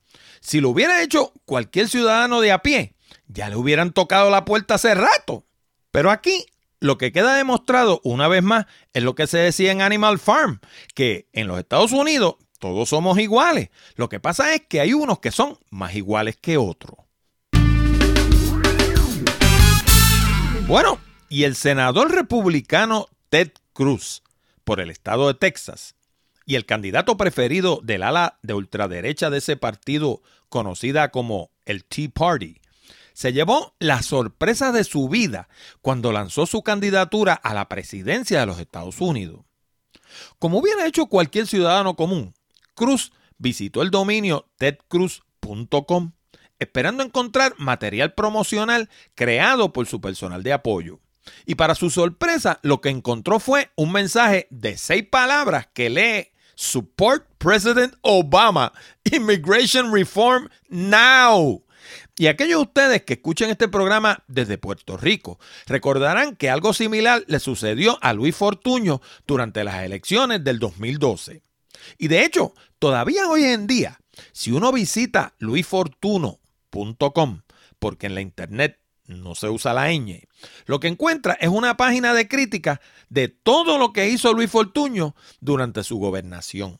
Si 0.41 0.60
lo 0.60 0.69
hubiera 0.69 1.03
hecho 1.03 1.33
cualquier 1.45 1.88
ciudadano 1.88 2.41
de 2.41 2.51
a 2.51 2.63
pie, 2.63 2.95
ya 3.27 3.48
le 3.48 3.55
hubieran 3.55 3.93
tocado 3.93 4.31
la 4.31 4.43
puerta 4.43 4.74
hace 4.74 4.95
rato. 4.95 5.45
Pero 5.91 6.10
aquí 6.10 6.48
lo 6.79 6.98
que 6.98 7.12
queda 7.12 7.36
demostrado 7.36 8.01
una 8.03 8.27
vez 8.27 8.41
más 8.41 8.65
es 8.91 9.03
lo 9.03 9.13
que 9.13 9.27
se 9.27 9.38
decía 9.38 9.71
en 9.71 9.83
Animal 9.83 10.17
Farm, 10.17 10.60
que 10.95 11.29
en 11.31 11.48
los 11.48 11.60
Estados 11.60 11.91
Unidos 11.91 12.38
todos 12.57 12.89
somos 12.89 13.19
iguales. 13.19 13.69
Lo 13.95 14.10
que 14.10 14.19
pasa 14.19 14.55
es 14.55 14.63
que 14.67 14.81
hay 14.81 14.93
unos 14.93 15.19
que 15.19 15.31
son 15.31 15.60
más 15.69 15.93
iguales 15.93 16.38
que 16.38 16.57
otros. 16.57 16.98
Bueno, 20.67 21.00
y 21.29 21.43
el 21.43 21.55
senador 21.55 22.12
republicano 22.12 23.07
Ted 23.29 23.51
Cruz, 23.74 24.24
por 24.63 24.79
el 24.79 24.89
estado 24.89 25.27
de 25.27 25.36
Texas, 25.36 25.95
y 26.51 26.55
el 26.55 26.65
candidato 26.65 27.15
preferido 27.15 27.79
del 27.81 28.03
ala 28.03 28.38
de 28.43 28.53
ultraderecha 28.53 29.29
de 29.29 29.38
ese 29.38 29.55
partido 29.55 30.22
conocida 30.50 31.10
como 31.10 31.50
el 31.63 31.86
Tea 31.86 32.10
Party, 32.13 32.60
se 33.13 33.31
llevó 33.31 33.74
la 33.79 34.01
sorpresa 34.01 34.74
de 34.74 34.84
su 34.84 35.08
vida 35.08 35.48
cuando 35.81 36.12
lanzó 36.12 36.46
su 36.46 36.62
candidatura 36.62 37.36
a 37.36 37.53
la 37.53 37.70
presidencia 37.70 38.41
de 38.41 38.46
los 38.48 38.60
Estados 38.60 39.00
Unidos. 39.00 39.46
Como 40.39 40.58
hubiera 40.58 40.86
hecho 40.86 41.05
cualquier 41.05 41.48
ciudadano 41.48 41.96
común, 41.96 42.34
Cruz 42.74 43.13
visitó 43.38 43.81
el 43.81 43.89
dominio 43.89 44.50
tedcruz.com 44.58 46.12
esperando 46.60 47.01
encontrar 47.01 47.53
material 47.60 48.13
promocional 48.13 48.89
creado 49.15 49.72
por 49.72 49.88
su 49.88 50.01
personal 50.01 50.43
de 50.43 50.51
apoyo. 50.51 51.00
Y 51.46 51.55
para 51.55 51.75
su 51.75 51.89
sorpresa, 51.89 52.60
lo 52.62 52.81
que 52.81 52.89
encontró 52.89 53.39
fue 53.39 53.72
un 53.77 53.93
mensaje 53.93 54.48
de 54.50 54.77
seis 54.77 55.05
palabras 55.10 55.70
que 55.74 55.89
lee 55.89 56.31
Support 56.55 57.27
President 57.38 57.93
Obama, 58.01 58.74
Immigration 59.12 59.93
Reform 59.93 60.50
Now. 60.70 61.63
Y 62.17 62.27
aquellos 62.27 62.60
de 62.60 62.63
ustedes 62.63 63.01
que 63.03 63.13
escuchen 63.13 63.50
este 63.50 63.67
programa 63.67 64.24
desde 64.27 64.58
Puerto 64.58 64.98
Rico 64.98 65.39
recordarán 65.65 66.36
que 66.36 66.50
algo 66.50 66.74
similar 66.74 67.24
le 67.27 67.39
sucedió 67.39 67.98
a 68.01 68.13
Luis 68.13 68.36
Fortuño 68.36 69.01
durante 69.25 69.63
las 69.63 69.84
elecciones 69.84 70.43
del 70.43 70.60
2012. 70.60 71.41
Y 71.98 72.10
de 72.10 72.24
hecho, 72.24 72.53
todavía 72.79 73.27
hoy 73.27 73.46
en 73.46 73.65
día, 73.65 74.00
si 74.34 74.51
uno 74.51 74.72
visita 74.72 75.34
luisfortuno.com, 75.39 77.41
porque 77.79 78.05
en 78.05 78.15
la 78.15 78.22
internet 78.22 78.81
no 79.12 79.36
se 79.36 79.50
usa 79.50 79.74
la 79.74 79.91
ñ, 79.91 80.27
lo 80.65 80.80
que 80.80 80.88
encuentra 80.88 81.34
es 81.39 81.50
una 81.50 81.77
página 81.77 82.13
de 82.13 82.27
crítica 82.27 82.82
de 83.10 83.27
todo 83.27 83.77
lo 83.77 83.94
que 83.94 84.10
hizo 84.10 84.34
Luis 84.34 84.50
Fortuño 84.50 85.15
durante 85.39 85.84
su 85.84 85.98
gobernación. 85.98 86.80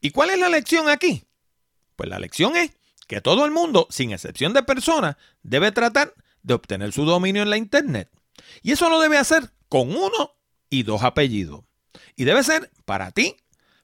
¿Y 0.00 0.10
cuál 0.10 0.30
es 0.30 0.38
la 0.38 0.48
lección 0.48 0.88
aquí? 0.88 1.24
Pues 1.96 2.08
la 2.08 2.18
lección 2.18 2.56
es 2.56 2.72
que 3.08 3.20
todo 3.20 3.44
el 3.44 3.50
mundo, 3.50 3.86
sin 3.90 4.12
excepción 4.12 4.52
de 4.52 4.62
personas, 4.62 5.16
debe 5.42 5.72
tratar 5.72 6.14
de 6.42 6.54
obtener 6.54 6.92
su 6.92 7.04
dominio 7.04 7.42
en 7.42 7.50
la 7.50 7.56
internet. 7.56 8.10
Y 8.62 8.72
eso 8.72 8.88
lo 8.90 9.00
debe 9.00 9.18
hacer 9.18 9.52
con 9.68 9.96
uno 9.96 10.32
y 10.68 10.82
dos 10.82 11.02
apellidos. 11.02 11.64
Y 12.16 12.24
debe 12.24 12.42
ser 12.42 12.70
para 12.84 13.10
ti 13.10 13.36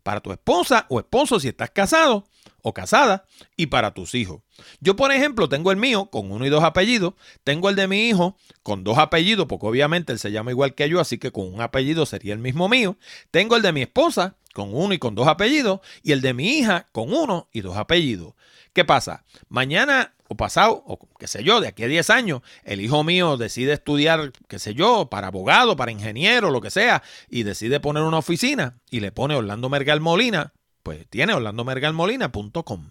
para 0.02 0.20
tu 0.20 0.32
esposa 0.32 0.86
o 0.88 0.98
esposo 0.98 1.38
si 1.40 1.48
estás 1.48 1.70
casado 1.70 2.26
o 2.62 2.72
casada 2.72 3.26
y 3.56 3.66
para 3.66 3.92
tus 3.92 4.14
hijos. 4.14 4.40
Yo, 4.80 4.96
por 4.96 5.12
ejemplo, 5.12 5.48
tengo 5.48 5.70
el 5.70 5.76
mío 5.76 6.06
con 6.06 6.30
uno 6.30 6.46
y 6.46 6.48
dos 6.48 6.64
apellidos, 6.64 7.14
tengo 7.44 7.68
el 7.68 7.76
de 7.76 7.88
mi 7.88 8.08
hijo 8.08 8.36
con 8.62 8.84
dos 8.84 8.98
apellidos, 8.98 9.46
porque 9.46 9.66
obviamente 9.66 10.12
él 10.12 10.18
se 10.18 10.32
llama 10.32 10.52
igual 10.52 10.74
que 10.74 10.88
yo, 10.88 11.00
así 11.00 11.18
que 11.18 11.32
con 11.32 11.52
un 11.52 11.60
apellido 11.60 12.06
sería 12.06 12.32
el 12.32 12.38
mismo 12.38 12.68
mío. 12.68 12.96
Tengo 13.30 13.56
el 13.56 13.62
de 13.62 13.72
mi 13.72 13.82
esposa 13.82 14.36
con 14.54 14.74
uno 14.74 14.94
y 14.94 14.98
con 14.98 15.14
dos 15.14 15.28
apellidos 15.28 15.80
y 16.02 16.12
el 16.12 16.20
de 16.20 16.34
mi 16.34 16.58
hija 16.58 16.88
con 16.92 17.12
uno 17.12 17.48
y 17.52 17.60
dos 17.60 17.76
apellidos. 17.76 18.34
¿Qué 18.72 18.84
pasa? 18.84 19.24
Mañana 19.48 20.14
o 20.28 20.36
pasado, 20.36 20.82
o 20.86 20.98
qué 21.18 21.26
sé 21.26 21.44
yo, 21.44 21.60
de 21.60 21.68
aquí 21.68 21.82
a 21.82 21.88
10 21.88 22.08
años, 22.08 22.40
el 22.64 22.80
hijo 22.80 23.04
mío 23.04 23.36
decide 23.36 23.74
estudiar, 23.74 24.32
qué 24.48 24.58
sé 24.58 24.72
yo, 24.72 25.10
para 25.10 25.26
abogado, 25.26 25.76
para 25.76 25.92
ingeniero, 25.92 26.50
lo 26.50 26.62
que 26.62 26.70
sea, 26.70 27.02
y 27.28 27.42
decide 27.42 27.80
poner 27.80 28.02
una 28.02 28.18
oficina 28.18 28.78
y 28.90 29.00
le 29.00 29.12
pone 29.12 29.34
Orlando 29.34 29.68
Mergal 29.68 30.00
Molina, 30.00 30.54
pues 30.82 31.06
tiene 31.08 31.34
orlandomergalmolina.com. 31.34 32.90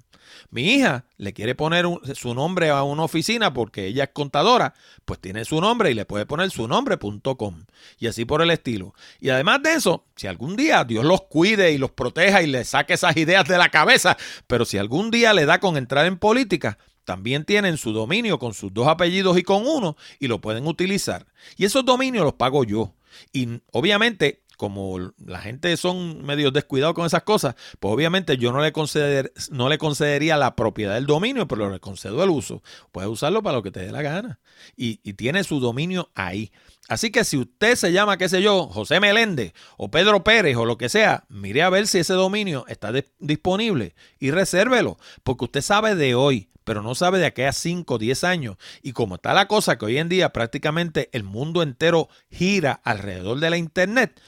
Mi 0.49 0.73
hija 0.73 1.05
le 1.17 1.33
quiere 1.33 1.55
poner 1.55 1.85
su 2.15 2.33
nombre 2.33 2.69
a 2.69 2.83
una 2.83 3.03
oficina 3.03 3.53
porque 3.53 3.87
ella 3.87 4.05
es 4.05 4.09
contadora, 4.13 4.73
pues 5.05 5.19
tiene 5.19 5.45
su 5.45 5.59
nombre 5.61 5.91
y 5.91 5.93
le 5.93 6.05
puede 6.05 6.25
poner 6.25 6.51
su 6.51 6.67
nombre.com. 6.67 7.65
Y 7.99 8.07
así 8.07 8.25
por 8.25 8.41
el 8.41 8.51
estilo. 8.51 8.93
Y 9.19 9.29
además 9.29 9.61
de 9.63 9.73
eso, 9.73 10.05
si 10.15 10.27
algún 10.27 10.55
día 10.55 10.83
Dios 10.83 11.05
los 11.05 11.23
cuide 11.23 11.71
y 11.71 11.77
los 11.77 11.91
proteja 11.91 12.41
y 12.41 12.47
le 12.47 12.63
saque 12.63 12.93
esas 12.93 13.15
ideas 13.17 13.47
de 13.47 13.57
la 13.57 13.69
cabeza, 13.69 14.17
pero 14.47 14.65
si 14.65 14.77
algún 14.77 15.11
día 15.11 15.33
le 15.33 15.45
da 15.45 15.59
con 15.59 15.77
entrar 15.77 16.05
en 16.05 16.17
política, 16.17 16.77
también 17.03 17.45
tienen 17.45 17.77
su 17.77 17.93
dominio 17.93 18.39
con 18.39 18.53
sus 18.53 18.73
dos 18.73 18.87
apellidos 18.87 19.37
y 19.37 19.43
con 19.43 19.65
uno 19.65 19.97
y 20.19 20.27
lo 20.27 20.39
pueden 20.39 20.67
utilizar. 20.67 21.25
Y 21.57 21.65
esos 21.65 21.83
dominios 21.83 22.23
los 22.23 22.33
pago 22.33 22.63
yo. 22.63 22.93
Y 23.33 23.61
obviamente 23.71 24.40
como 24.61 25.11
la 25.25 25.39
gente 25.39 25.75
son 25.75 26.23
medio 26.23 26.51
descuidados 26.51 26.93
con 26.93 27.07
esas 27.07 27.23
cosas, 27.23 27.55
pues 27.79 27.91
obviamente 27.91 28.37
yo 28.37 28.51
no 28.51 28.61
le, 28.61 28.71
conceder, 28.71 29.33
no 29.49 29.69
le 29.69 29.79
concedería 29.79 30.37
la 30.37 30.55
propiedad 30.55 30.93
del 30.93 31.07
dominio, 31.07 31.47
pero 31.47 31.67
le 31.71 31.79
concedo 31.79 32.23
el 32.23 32.29
uso. 32.29 32.61
Puedes 32.91 33.09
usarlo 33.09 33.41
para 33.41 33.57
lo 33.57 33.63
que 33.63 33.71
te 33.71 33.79
dé 33.79 33.91
la 33.91 34.03
gana. 34.03 34.39
Y, 34.75 34.97
tiene 35.13 35.43
su 35.43 35.59
dominio 35.59 36.11
ahí. 36.13 36.51
Así 36.87 37.09
que 37.09 37.23
si 37.23 37.37
usted 37.37 37.75
se 37.75 37.91
llama, 37.91 38.17
qué 38.17 38.29
sé 38.29 38.43
yo, 38.43 38.67
José 38.67 38.99
Meléndez 38.99 39.53
o 39.77 39.89
Pedro 39.89 40.23
Pérez 40.23 40.55
o 40.57 40.65
lo 40.65 40.77
que 40.77 40.89
sea, 40.89 41.23
mire 41.27 41.63
a 41.63 41.71
ver 41.71 41.87
si 41.87 41.97
ese 41.97 42.13
dominio 42.13 42.63
está 42.67 42.91
disponible 43.17 43.95
y 44.19 44.29
resérvelo, 44.29 44.99
porque 45.23 45.45
usted 45.45 45.61
sabe 45.61 45.95
de 45.95 46.13
hoy 46.13 46.49
pero 46.63 46.83
no 46.83 46.93
sabe 46.93 47.17
de 47.17 47.25
aquí 47.25 47.41
a 47.41 47.53
5 47.53 47.95
o 47.95 47.97
10 47.97 48.23
años. 48.23 48.57
Y 48.83 48.93
como 48.93 49.15
está 49.15 49.33
la 49.33 49.47
cosa 49.47 49.79
que 49.79 49.85
hoy 49.85 49.97
en 49.97 50.09
día 50.09 50.31
prácticamente 50.31 51.09
el 51.11 51.23
mundo 51.23 51.63
entero 51.63 52.07
gira 52.29 52.79
alrededor 52.83 53.39
de 53.39 53.49
la 53.49 53.57
Internet, 53.57 54.21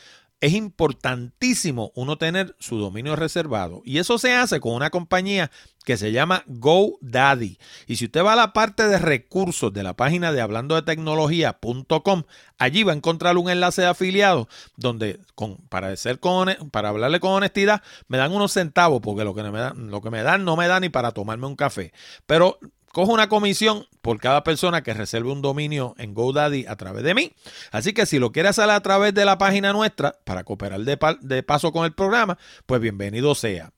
es 0.44 0.52
importantísimo 0.52 1.94
uno 1.96 2.18
tener 2.18 2.54
su 2.60 2.78
dominio 2.78 3.16
reservado. 3.16 3.82
Y 3.86 4.00
eso 4.00 4.18
se 4.18 4.34
hace 4.34 4.60
con 4.60 4.74
una 4.74 4.90
compañía 4.90 5.50
que 5.86 5.96
se 5.96 6.12
llama 6.12 6.44
GoDaddy. 6.48 7.58
Y 7.88 7.96
si 7.96 8.06
usted 8.06 8.26
va 8.26 8.34
a 8.34 8.36
la 8.36 8.52
parte 8.52 8.86
de 8.90 9.00
recursos 9.00 9.72
de 9.72 9.84
la 9.84 9.96
página 9.96 10.34
de 10.34 10.42
hablando 10.42 10.76
de 10.76 10.82
tecnología.com, 10.82 12.24
allí 12.58 12.84
va 12.84 12.92
a 12.92 12.96
encontrar 12.98 13.38
un 13.38 13.50
enlace 13.50 13.84
de 13.84 13.88
afiliado 13.88 14.50
donde, 14.76 15.22
con, 15.34 15.56
para, 15.70 15.96
ser 15.96 16.20
con, 16.20 16.50
para 16.72 16.90
hablarle 16.90 17.22
con 17.22 17.32
honestidad, 17.32 17.82
me 18.10 18.18
dan 18.18 18.34
unos 18.34 18.52
centavos 18.52 19.00
porque 19.02 19.24
lo 19.24 19.34
que, 19.34 19.44
me 19.44 19.60
dan, 19.60 19.92
lo 19.92 20.02
que 20.02 20.10
me 20.10 20.24
dan 20.24 20.44
no 20.44 20.58
me 20.58 20.68
da 20.68 20.82
ni 20.82 20.90
para 20.90 21.12
tomarme 21.12 21.48
un 21.48 21.56
café. 21.56 21.94
Pero 22.26 22.60
cojo 22.94 23.12
una 23.12 23.28
comisión 23.28 23.88
por 24.02 24.20
cada 24.20 24.44
persona 24.44 24.84
que 24.84 24.94
reserve 24.94 25.32
un 25.32 25.42
dominio 25.42 25.96
en 25.98 26.14
GoDaddy 26.14 26.68
a 26.68 26.76
través 26.76 27.04
de 27.04 27.16
mí. 27.16 27.34
Así 27.72 27.92
que 27.92 28.06
si 28.06 28.20
lo 28.20 28.32
quiere 28.32 28.50
hacer 28.50 28.70
a 28.70 28.80
través 28.82 29.16
de 29.16 29.26
la 29.26 29.40
página 29.40 29.74
nuestra 29.74 30.16
para 30.24 30.44
cooperar 30.44 30.82
de, 30.82 31.44
paso 31.44 31.72
con 31.74 31.86
el 31.86 31.94
programa, 31.94 32.38
pues 32.68 32.80
bienvenido 32.80 33.34
sea. 33.34 33.74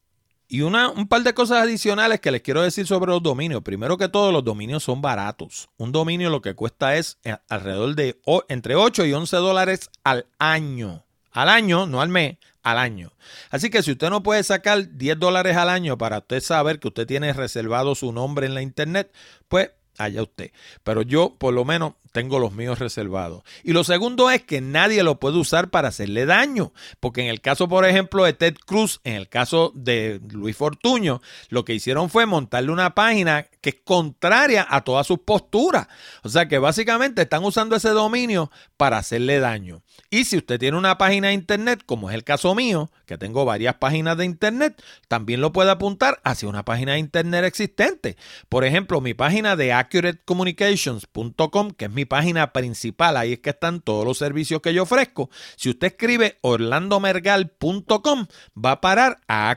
Y 0.50 0.62
una, 0.62 0.90
un 0.90 1.08
par 1.08 1.24
de 1.24 1.34
cosas 1.34 1.64
adicionales 1.64 2.20
que 2.20 2.30
les 2.30 2.42
quiero 2.42 2.62
decir 2.62 2.86
sobre 2.86 3.10
los 3.10 3.24
dominios. 3.24 3.62
Primero 3.64 3.98
que 3.98 4.10
todo, 4.10 4.34
los 4.34 4.44
dominios 4.44 4.84
son 4.84 5.02
baratos. 5.02 5.70
Un 5.78 5.94
dominio 5.94 6.30
lo 6.30 6.42
que 6.42 6.54
cuesta 6.54 6.98
es 6.98 7.18
eh, 7.24 7.38
alrededor 7.48 7.96
de 7.96 8.20
entre 8.50 8.76
8 8.76 9.06
y 9.06 9.14
11 9.14 9.38
dólares 9.38 9.90
al 10.04 10.28
año. 10.40 11.06
Al 11.32 11.48
año, 11.48 11.88
no 11.88 12.02
al 12.02 12.10
mes, 12.10 12.38
al 12.66 12.80
año. 12.80 13.14
Así 13.52 13.70
que 13.70 13.84
si 13.84 13.92
usted 13.92 14.10
no 14.10 14.24
puede 14.24 14.44
sacar 14.44 14.98
10 14.98 15.20
dólares 15.20 15.56
al 15.56 15.70
año 15.70 15.98
para 15.98 16.18
usted 16.18 16.42
saber 16.42 16.80
que 16.80 16.88
usted 16.88 17.06
tiene 17.06 17.32
reservado 17.32 17.94
su 17.94 18.12
nombre 18.12 18.48
en 18.48 18.56
la 18.56 18.64
internet, 18.64 19.14
pues 19.48 19.70
allá 19.98 20.24
usted. 20.24 20.52
Pero 20.84 21.04
yo 21.04 21.36
por 21.38 21.54
lo 21.54 21.64
menos 21.64 21.94
tengo 22.12 22.40
los 22.40 22.54
míos 22.54 22.80
reservados. 22.80 23.44
Y 23.64 23.74
lo 23.74 23.84
segundo 23.84 24.32
es 24.32 24.42
que 24.42 24.62
nadie 24.62 25.04
lo 25.04 25.20
puede 25.20 25.38
usar 25.38 25.70
para 25.70 25.90
hacerle 25.90 26.26
daño. 26.26 26.74
Porque 27.00 27.22
en 27.22 27.28
el 27.28 27.40
caso, 27.40 27.68
por 27.68 27.86
ejemplo, 27.86 28.24
de 28.24 28.34
Ted 28.34 28.56
Cruz, 28.66 29.00
en 29.04 29.16
el 29.16 29.30
caso 29.30 29.72
de 29.76 30.20
Luis 30.32 30.58
Fortuño, 30.58 31.22
lo 31.50 31.66
que 31.66 31.74
hicieron 31.74 32.10
fue 32.10 32.26
montarle 32.26 32.72
una 32.72 32.96
página 32.96 33.46
que 33.62 33.70
es 33.70 33.76
contraria 33.84 34.66
a 34.68 34.82
todas 34.84 35.06
sus 35.06 35.20
posturas. 35.20 35.88
O 36.24 36.30
sea 36.30 36.48
que 36.48 36.58
básicamente 36.58 37.22
están 37.22 37.44
usando 37.44 37.76
ese 37.76 37.90
dominio 37.90 38.50
para 38.76 38.98
hacerle 38.98 39.40
daño. 39.40 39.84
Y 40.10 40.26
si 40.26 40.38
usted 40.38 40.60
tiene 40.60 40.78
una 40.78 40.98
página 40.98 41.30
de 41.30 41.34
internet, 41.34 41.82
como 41.86 42.10
es 42.10 42.16
el 42.16 42.24
caso 42.24 42.54
mío, 42.56 42.90
que 43.06 43.18
tengo 43.18 43.46
varias 43.46 43.76
páginas 43.76 44.18
de 44.18 44.26
internet, 44.26 44.82
también 45.08 45.42
lo 45.42 45.52
puede 45.52 45.72
apuntar 45.72 46.22
hacia 46.24 46.48
una 46.48 46.64
página 46.64 46.94
de 46.94 47.00
internet 47.00 47.44
existente. 47.46 48.18
Por 48.50 48.64
ejemplo, 48.66 49.02
mi 49.02 49.14
página 49.14 49.56
de 49.56 49.74
accuratecommunications.com, 49.74 51.72
que 51.72 51.86
es 51.86 51.92
mi 51.92 52.06
página 52.06 52.54
principal, 52.54 53.18
ahí 53.18 53.34
es 53.34 53.40
que 53.40 53.50
están 53.52 53.82
todos 53.82 54.06
los 54.06 54.18
servicios 54.18 54.62
que 54.62 54.74
yo 54.74 54.84
ofrezco. 54.84 55.30
Si 55.56 55.70
usted 55.70 55.88
escribe 55.88 56.38
orlandomergal.com, 56.42 58.28
va 58.64 58.72
a 58.72 58.82
parar 58.82 59.20
a 59.28 59.50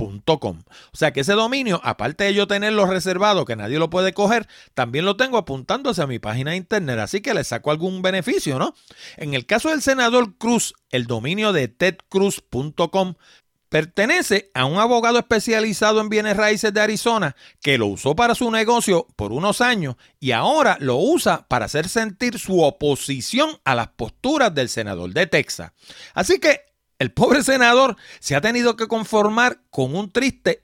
accuratecommunications.com 0.00 0.62
o 0.92 0.96
sea 0.96 1.12
que 1.12 1.20
ese 1.20 1.32
dominio, 1.32 1.80
aparte 1.84 2.24
de 2.24 2.34
yo 2.34 2.46
tenerlo 2.46 2.86
reservado, 2.86 3.44
que 3.44 3.56
nadie 3.56 3.78
lo 3.78 3.90
puede 3.90 4.12
coger, 4.12 4.48
también 4.74 5.04
lo 5.04 5.16
tengo 5.16 5.38
apuntándose 5.38 6.02
a 6.02 6.06
mi 6.06 6.18
página 6.18 6.52
de 6.52 6.56
internet, 6.56 6.98
así 6.98 7.20
que 7.20 7.34
le 7.34 7.44
saco 7.44 7.70
algún 7.70 8.02
beneficio, 8.02 8.58
¿no? 8.58 8.74
En 9.16 9.34
el 9.34 9.46
caso 9.46 9.70
del 9.70 9.82
senador 9.82 10.36
Cruz, 10.36 10.74
el 10.90 11.06
dominio 11.06 11.52
de 11.52 11.68
tedcruz.com 11.68 13.14
pertenece 13.68 14.50
a 14.52 14.64
un 14.64 14.78
abogado 14.78 15.18
especializado 15.18 16.00
en 16.00 16.08
bienes 16.08 16.36
raíces 16.36 16.74
de 16.74 16.80
Arizona 16.80 17.36
que 17.62 17.78
lo 17.78 17.86
usó 17.86 18.16
para 18.16 18.34
su 18.34 18.50
negocio 18.50 19.06
por 19.14 19.32
unos 19.32 19.60
años 19.60 19.94
y 20.18 20.32
ahora 20.32 20.76
lo 20.80 20.96
usa 20.96 21.46
para 21.46 21.66
hacer 21.66 21.88
sentir 21.88 22.38
su 22.38 22.62
oposición 22.62 23.58
a 23.64 23.76
las 23.76 23.88
posturas 23.88 24.52
del 24.52 24.68
senador 24.68 25.12
de 25.12 25.28
Texas. 25.28 25.72
Así 26.14 26.40
que 26.40 26.69
el 27.00 27.10
pobre 27.10 27.42
senador 27.42 27.96
se 28.20 28.36
ha 28.36 28.40
tenido 28.40 28.76
que 28.76 28.86
conformar 28.86 29.62
con 29.70 29.96
un 29.96 30.12
triste 30.12 30.62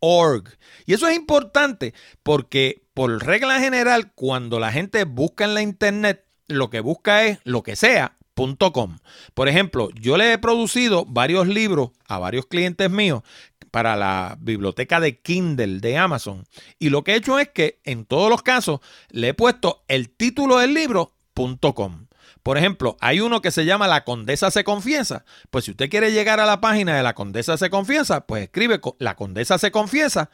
.org. 0.00 0.44
Y 0.86 0.94
eso 0.94 1.08
es 1.08 1.16
importante 1.16 1.92
porque 2.22 2.86
por 2.94 3.24
regla 3.26 3.60
general 3.60 4.12
cuando 4.14 4.60
la 4.60 4.72
gente 4.72 5.04
busca 5.04 5.44
en 5.44 5.54
la 5.54 5.62
internet 5.62 6.24
lo 6.46 6.70
que 6.70 6.80
busca 6.80 7.24
es 7.24 7.38
lo 7.44 7.62
que 7.62 7.76
sea 7.76 8.16
.com. 8.72 8.98
Por 9.34 9.48
ejemplo, 9.48 9.90
yo 9.94 10.16
le 10.16 10.32
he 10.32 10.38
producido 10.38 11.04
varios 11.04 11.46
libros 11.46 11.90
a 12.06 12.18
varios 12.18 12.46
clientes 12.46 12.90
míos 12.90 13.22
para 13.70 13.96
la 13.96 14.38
biblioteca 14.40 14.98
de 15.00 15.20
Kindle 15.20 15.80
de 15.80 15.98
Amazon. 15.98 16.44
Y 16.78 16.88
lo 16.88 17.04
que 17.04 17.12
he 17.12 17.16
hecho 17.16 17.38
es 17.38 17.48
que 17.48 17.80
en 17.84 18.04
todos 18.06 18.30
los 18.30 18.42
casos 18.42 18.80
le 19.10 19.28
he 19.28 19.34
puesto 19.34 19.84
el 19.88 20.10
título 20.10 20.58
del 20.58 20.74
libro 20.74 21.12
.com. 21.74 22.06
Por 22.42 22.58
ejemplo, 22.58 22.96
hay 23.00 23.20
uno 23.20 23.42
que 23.42 23.50
se 23.50 23.64
llama 23.64 23.88
La 23.88 24.04
Condesa 24.04 24.50
se 24.50 24.64
confiesa. 24.64 25.24
Pues 25.50 25.64
si 25.64 25.72
usted 25.72 25.90
quiere 25.90 26.12
llegar 26.12 26.40
a 26.40 26.46
la 26.46 26.60
página 26.60 26.96
de 26.96 27.02
La 27.02 27.14
Condesa 27.14 27.56
se 27.56 27.70
confiesa, 27.70 28.26
pues 28.26 28.44
escribe 28.44 28.80
La 28.98 29.16
Condesa 29.16 29.58
se 29.58 29.70
confiesa 29.70 30.30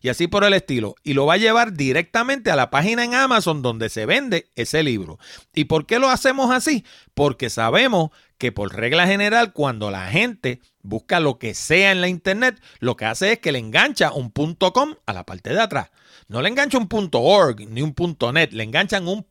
y 0.00 0.08
así 0.08 0.26
por 0.26 0.44
el 0.44 0.54
estilo. 0.54 0.96
Y 1.04 1.14
lo 1.14 1.26
va 1.26 1.34
a 1.34 1.38
llevar 1.38 1.72
directamente 1.72 2.50
a 2.50 2.56
la 2.56 2.70
página 2.70 3.04
en 3.04 3.14
Amazon 3.14 3.62
donde 3.62 3.88
se 3.88 4.06
vende 4.06 4.50
ese 4.56 4.82
libro. 4.82 5.18
¿Y 5.54 5.64
por 5.64 5.86
qué 5.86 5.98
lo 5.98 6.08
hacemos 6.08 6.50
así? 6.50 6.84
Porque 7.14 7.48
sabemos 7.48 8.10
que 8.38 8.50
por 8.50 8.74
regla 8.74 9.06
general 9.06 9.52
cuando 9.52 9.90
la 9.90 10.08
gente 10.08 10.60
busca 10.82 11.20
lo 11.20 11.38
que 11.38 11.54
sea 11.54 11.92
en 11.92 12.00
la 12.00 12.08
internet, 12.08 12.60
lo 12.80 12.96
que 12.96 13.04
hace 13.04 13.32
es 13.32 13.38
que 13.38 13.52
le 13.52 13.58
engancha 13.58 14.12
un 14.12 14.30
.com 14.30 14.94
a 15.06 15.12
la 15.12 15.24
parte 15.24 15.50
de 15.50 15.60
atrás. 15.60 15.90
No 16.30 16.42
le 16.42 16.50
engancha 16.50 16.76
un 16.76 16.88
.org 17.10 17.66
ni 17.70 17.80
un 17.80 17.94
.net, 18.34 18.52
le 18.52 18.62
enganchan 18.62 19.08
un 19.08 19.24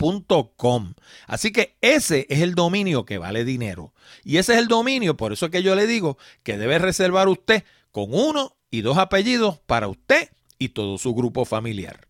.com. 0.55 0.93
Así 1.27 1.51
que 1.51 1.77
ese 1.79 2.25
es 2.27 2.41
el 2.41 2.55
dominio 2.55 3.05
que 3.05 3.19
vale 3.19 3.45
dinero. 3.45 3.93
Y 4.23 4.37
ese 4.37 4.53
es 4.53 4.59
el 4.59 4.67
dominio, 4.67 5.15
por 5.15 5.31
eso 5.31 5.45
es 5.45 5.51
que 5.51 5.61
yo 5.61 5.75
le 5.75 5.85
digo 5.85 6.17
que 6.41 6.57
debe 6.57 6.79
reservar 6.79 7.27
usted 7.27 7.63
con 7.91 8.07
uno 8.09 8.57
y 8.71 8.81
dos 8.81 8.97
apellidos 8.97 9.59
para 9.67 9.87
usted 9.87 10.31
y 10.57 10.69
todo 10.69 10.97
su 10.97 11.13
grupo 11.13 11.45
familiar. 11.45 12.07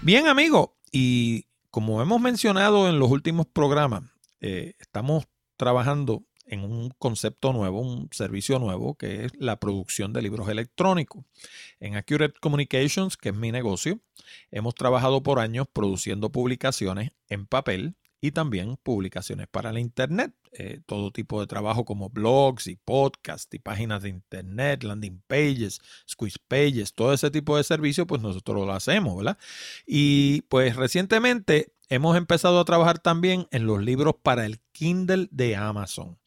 Bien 0.00 0.28
amigos, 0.28 0.70
y 0.90 1.44
como 1.70 2.00
hemos 2.00 2.22
mencionado 2.22 2.88
en 2.88 2.98
los 2.98 3.10
últimos 3.10 3.46
programas, 3.46 4.04
eh, 4.40 4.72
estamos 4.78 5.26
trabajando 5.58 6.24
en 6.46 6.60
un 6.60 6.90
concepto 6.98 7.52
nuevo, 7.52 7.80
un 7.80 8.08
servicio 8.12 8.58
nuevo, 8.58 8.96
que 8.96 9.26
es 9.26 9.32
la 9.38 9.58
producción 9.58 10.12
de 10.12 10.22
libros 10.22 10.48
electrónicos. 10.48 11.24
En 11.80 11.96
Accurate 11.96 12.38
Communications, 12.40 13.16
que 13.16 13.30
es 13.30 13.34
mi 13.34 13.52
negocio, 13.52 14.00
hemos 14.50 14.74
trabajado 14.74 15.22
por 15.22 15.38
años 15.38 15.66
produciendo 15.72 16.30
publicaciones 16.30 17.12
en 17.28 17.46
papel 17.46 17.96
y 18.20 18.30
también 18.30 18.76
publicaciones 18.82 19.46
para 19.48 19.72
la 19.72 19.80
Internet. 19.80 20.32
Eh, 20.52 20.80
todo 20.86 21.10
tipo 21.10 21.40
de 21.40 21.46
trabajo 21.46 21.84
como 21.84 22.08
blogs 22.08 22.66
y 22.66 22.76
podcasts 22.76 23.52
y 23.54 23.58
páginas 23.58 24.02
de 24.02 24.08
Internet, 24.08 24.84
landing 24.84 25.22
pages, 25.26 25.80
squeeze 26.08 26.38
pages, 26.48 26.94
todo 26.94 27.12
ese 27.12 27.30
tipo 27.30 27.56
de 27.56 27.64
servicios, 27.64 28.06
pues 28.06 28.22
nosotros 28.22 28.66
lo 28.66 28.72
hacemos, 28.72 29.16
¿verdad? 29.18 29.36
Y 29.86 30.42
pues 30.42 30.76
recientemente 30.76 31.74
hemos 31.88 32.16
empezado 32.16 32.60
a 32.60 32.64
trabajar 32.64 32.98
también 32.98 33.46
en 33.50 33.66
los 33.66 33.82
libros 33.82 34.14
para 34.22 34.46
el 34.46 34.60
Kindle 34.72 35.28
de 35.30 35.56
Amazon. 35.56 36.18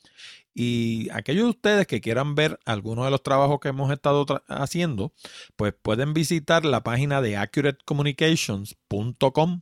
Y 0.54 1.08
aquellos 1.13 1.45
de 1.45 1.52
ustedes 1.52 1.88
que 1.88 2.02
quieran 2.02 2.36
ver 2.36 2.60
algunos 2.65 3.06
de 3.06 3.12
los 3.12 3.24
trabajos 3.24 3.62
que 3.62 3.69
hemos 3.69 3.89
estado 3.91 4.26
haciendo, 4.48 5.13
pues 5.56 5.74
pueden 5.80 6.13
visitar 6.13 6.65
la 6.65 6.84
página 6.84 7.22
de 7.22 7.38
accuratecommunications.com. 7.38 9.62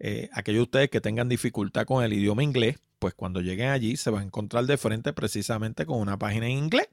Eh, 0.00 0.28
aquellos 0.32 0.58
de 0.58 0.64
ustedes 0.64 0.90
que 0.90 1.00
tengan 1.00 1.28
dificultad 1.28 1.86
con 1.86 2.02
el 2.02 2.12
idioma 2.12 2.42
inglés, 2.42 2.80
pues 3.02 3.14
cuando 3.14 3.40
lleguen 3.40 3.70
allí 3.70 3.96
se 3.96 4.12
va 4.12 4.20
a 4.20 4.22
encontrar 4.22 4.64
de 4.64 4.76
frente 4.76 5.12
precisamente 5.12 5.86
con 5.86 5.98
una 5.98 6.20
página 6.20 6.46
en 6.46 6.52
inglés. 6.52 6.88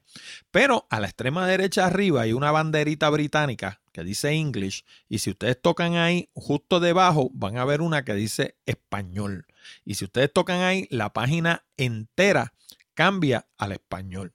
Pero 0.50 0.88
a 0.90 0.98
la 0.98 1.06
extrema 1.06 1.46
derecha 1.46 1.86
arriba 1.86 2.22
hay 2.22 2.32
una 2.32 2.50
banderita 2.50 3.08
británica 3.10 3.80
que 3.92 4.02
dice 4.02 4.32
English 4.32 4.84
y 5.08 5.20
si 5.20 5.30
ustedes 5.30 5.62
tocan 5.62 5.94
ahí, 5.94 6.28
justo 6.34 6.80
debajo 6.80 7.30
van 7.32 7.58
a 7.58 7.64
ver 7.64 7.80
una 7.80 8.04
que 8.04 8.14
dice 8.14 8.56
español. 8.66 9.46
Y 9.84 9.94
si 9.94 10.06
ustedes 10.06 10.32
tocan 10.32 10.62
ahí, 10.62 10.88
la 10.90 11.12
página 11.12 11.64
entera 11.76 12.54
cambia 12.94 13.46
al 13.56 13.70
español. 13.70 14.34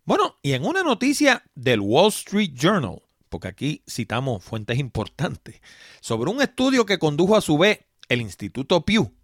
Bueno, 0.04 0.40
y 0.42 0.54
en 0.54 0.66
una 0.66 0.82
noticia 0.82 1.44
del 1.54 1.78
Wall 1.78 2.08
Street 2.08 2.54
Journal, 2.54 3.00
porque 3.30 3.48
aquí 3.48 3.82
citamos 3.88 4.44
fuentes 4.44 4.78
importantes, 4.78 5.62
sobre 6.00 6.30
un 6.30 6.42
estudio 6.42 6.84
que 6.84 6.98
condujo 6.98 7.36
a 7.36 7.40
su 7.40 7.56
vez 7.56 7.80
el 8.08 8.20
Instituto 8.20 8.84
Pew. 8.84 9.14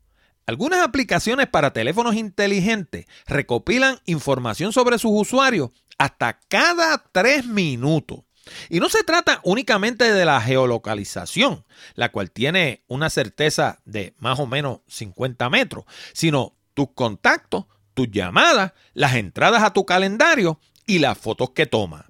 Algunas 0.46 0.82
aplicaciones 0.82 1.48
para 1.48 1.72
teléfonos 1.72 2.14
inteligentes 2.14 3.06
recopilan 3.26 3.98
información 4.06 4.72
sobre 4.72 4.98
sus 4.98 5.10
usuarios 5.12 5.70
hasta 5.98 6.38
cada 6.48 7.04
tres 7.12 7.44
minutos. 7.46 8.20
Y 8.68 8.78
no 8.78 8.88
se 8.88 9.02
trata 9.02 9.40
únicamente 9.42 10.12
de 10.12 10.24
la 10.24 10.40
geolocalización, 10.40 11.64
la 11.96 12.12
cual 12.12 12.30
tiene 12.30 12.84
una 12.86 13.10
certeza 13.10 13.80
de 13.84 14.14
más 14.18 14.38
o 14.38 14.46
menos 14.46 14.80
50 14.86 15.50
metros, 15.50 15.84
sino 16.12 16.54
tus 16.74 16.90
contactos, 16.94 17.64
tus 17.94 18.08
llamadas, 18.08 18.72
las 18.94 19.16
entradas 19.16 19.64
a 19.64 19.72
tu 19.72 19.84
calendario 19.84 20.60
y 20.86 21.00
las 21.00 21.18
fotos 21.18 21.50
que 21.50 21.66
toma. 21.66 22.06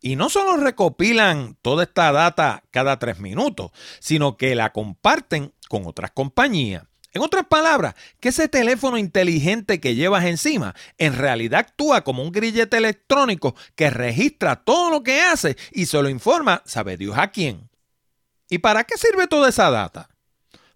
Y 0.00 0.16
no 0.16 0.30
solo 0.30 0.56
recopilan 0.56 1.56
toda 1.60 1.84
esta 1.84 2.10
data 2.12 2.64
cada 2.70 2.98
tres 2.98 3.18
minutos, 3.20 3.70
sino 3.98 4.36
que 4.36 4.54
la 4.54 4.72
comparten 4.72 5.52
con 5.68 5.86
otras 5.86 6.10
compañías. 6.10 6.84
En 7.12 7.22
otras 7.22 7.46
palabras, 7.46 7.94
que 8.20 8.28
ese 8.28 8.48
teléfono 8.48 8.96
inteligente 8.96 9.80
que 9.80 9.96
llevas 9.96 10.24
encima 10.24 10.76
en 10.96 11.16
realidad 11.16 11.60
actúa 11.60 12.04
como 12.04 12.22
un 12.22 12.30
grillete 12.30 12.76
electrónico 12.76 13.56
que 13.74 13.90
registra 13.90 14.56
todo 14.64 14.90
lo 14.90 15.02
que 15.02 15.20
hace 15.20 15.56
y 15.72 15.86
se 15.86 16.00
lo 16.00 16.08
informa, 16.08 16.62
sabe 16.66 16.96
Dios 16.96 17.18
a 17.18 17.32
quién. 17.32 17.68
¿Y 18.48 18.58
para 18.58 18.84
qué 18.84 18.96
sirve 18.96 19.26
toda 19.26 19.48
esa 19.48 19.70
data? 19.70 20.08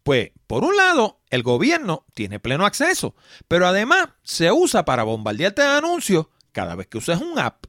Pues, 0.03 0.33
por 0.47 0.65
un 0.65 0.77
lado, 0.77 1.21
el 1.31 1.43
gobierno 1.43 2.05
tiene 2.15 2.41
pleno 2.41 2.67
acceso, 2.67 3.15
pero 3.49 3.67
además 3.67 4.09
se 4.23 4.53
usa 4.53 4.85
para 4.85 5.05
bombardearte 5.05 5.63
de 5.63 5.69
anuncios 5.69 6.27
cada 6.53 6.75
vez 6.75 6.89
que 6.89 6.99
uses 6.99 7.21
un 7.21 7.39
app. 7.39 7.65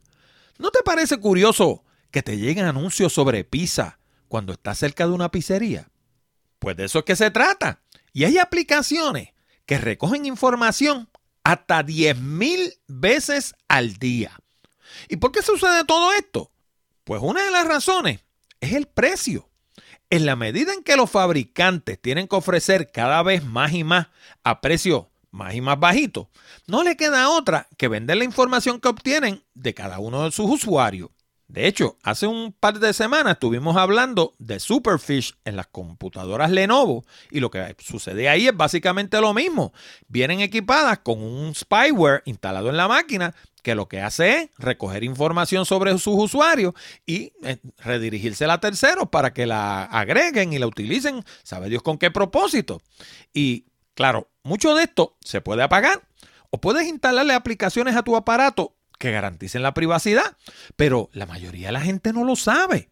¿No 0.57 0.71
te 0.71 0.81
parece 0.83 1.17
curioso 1.17 1.83
que 2.11 2.23
te 2.23 2.37
lleguen 2.37 2.65
anuncios 2.65 3.13
sobre 3.13 3.43
pizza 3.43 3.99
cuando 4.27 4.53
estás 4.53 4.77
cerca 4.77 5.05
de 5.05 5.13
una 5.13 5.31
pizzería? 5.31 5.89
Pues 6.59 6.77
de 6.77 6.85
eso 6.85 6.99
es 6.99 7.05
que 7.05 7.15
se 7.15 7.31
trata. 7.31 7.81
Y 8.13 8.23
hay 8.23 8.37
aplicaciones 8.37 9.33
que 9.65 9.77
recogen 9.77 10.25
información 10.25 11.09
hasta 11.43 11.85
10.000 11.85 12.79
veces 12.87 13.55
al 13.67 13.97
día. 13.97 14.39
¿Y 15.09 15.17
por 15.17 15.31
qué 15.31 15.41
sucede 15.41 15.83
todo 15.85 16.13
esto? 16.13 16.51
Pues 17.03 17.21
una 17.21 17.43
de 17.43 17.51
las 17.51 17.67
razones 17.67 18.21
es 18.61 18.73
el 18.73 18.87
precio. 18.87 19.49
En 20.09 20.25
la 20.25 20.35
medida 20.35 20.73
en 20.73 20.83
que 20.83 20.95
los 20.95 21.09
fabricantes 21.09 21.99
tienen 21.99 22.27
que 22.27 22.35
ofrecer 22.35 22.91
cada 22.91 23.21
vez 23.23 23.43
más 23.43 23.73
y 23.73 23.83
más 23.83 24.07
a 24.43 24.61
precios 24.61 25.05
más 25.35 25.53
y 25.53 25.61
más 25.61 25.79
bajito, 25.79 26.29
no 26.65 26.83
le 26.83 26.95
queda 26.95 27.29
otra 27.29 27.67
que 27.77 27.87
vender 27.87 28.17
la 28.17 28.23
información 28.23 28.79
que 28.79 28.87
obtienen 28.87 29.43
de 29.53 29.73
cada 29.73 29.99
uno 29.99 30.23
de 30.23 30.31
sus 30.31 30.49
usuarios. 30.49 31.09
De 31.47 31.67
hecho, 31.67 31.97
hace 32.01 32.25
un 32.25 32.53
par 32.53 32.79
de 32.79 32.91
semanas 32.91 33.33
estuvimos 33.33 33.77
hablando 33.77 34.33
de 34.39 34.59
Superfish 34.59 35.35
en 35.45 35.55
las 35.55 35.67
computadoras 35.67 36.49
Lenovo 36.49 37.05
y 37.29 37.39
lo 37.39 37.51
que 37.51 37.75
sucede 37.79 38.29
ahí 38.29 38.47
es 38.47 38.57
básicamente 38.57 39.21
lo 39.21 39.33
mismo. 39.33 39.71
Vienen 40.07 40.41
equipadas 40.41 40.99
con 40.99 41.21
un 41.21 41.53
spyware 41.53 42.23
instalado 42.25 42.69
en 42.69 42.77
la 42.77 42.87
máquina 42.87 43.35
que 43.61 43.75
lo 43.75 43.87
que 43.87 44.01
hace 44.01 44.37
es 44.37 44.49
recoger 44.57 45.03
información 45.03 45.65
sobre 45.65 45.91
sus 45.97 46.15
usuarios 46.15 46.73
y 47.05 47.33
eh, 47.43 47.57
redirigirse 47.77 48.45
a 48.45 48.59
terceros 48.59 49.09
para 49.09 49.33
que 49.33 49.45
la 49.45 49.83
agreguen 49.83 50.53
y 50.53 50.59
la 50.59 50.67
utilicen, 50.67 51.23
sabe 51.43 51.69
Dios 51.69 51.83
con 51.83 51.97
qué 51.97 52.09
propósito. 52.09 52.81
Y 53.33 53.65
Claro, 53.95 54.29
mucho 54.43 54.75
de 54.75 54.83
esto 54.83 55.17
se 55.21 55.41
puede 55.41 55.63
apagar 55.63 56.03
o 56.49 56.61
puedes 56.61 56.85
instalarle 56.87 57.33
aplicaciones 57.33 57.95
a 57.95 58.03
tu 58.03 58.15
aparato 58.15 58.75
que 58.99 59.11
garanticen 59.11 59.63
la 59.63 59.73
privacidad, 59.73 60.37
pero 60.75 61.09
la 61.13 61.25
mayoría 61.25 61.67
de 61.67 61.73
la 61.73 61.81
gente 61.81 62.13
no 62.13 62.23
lo 62.23 62.35
sabe. 62.35 62.89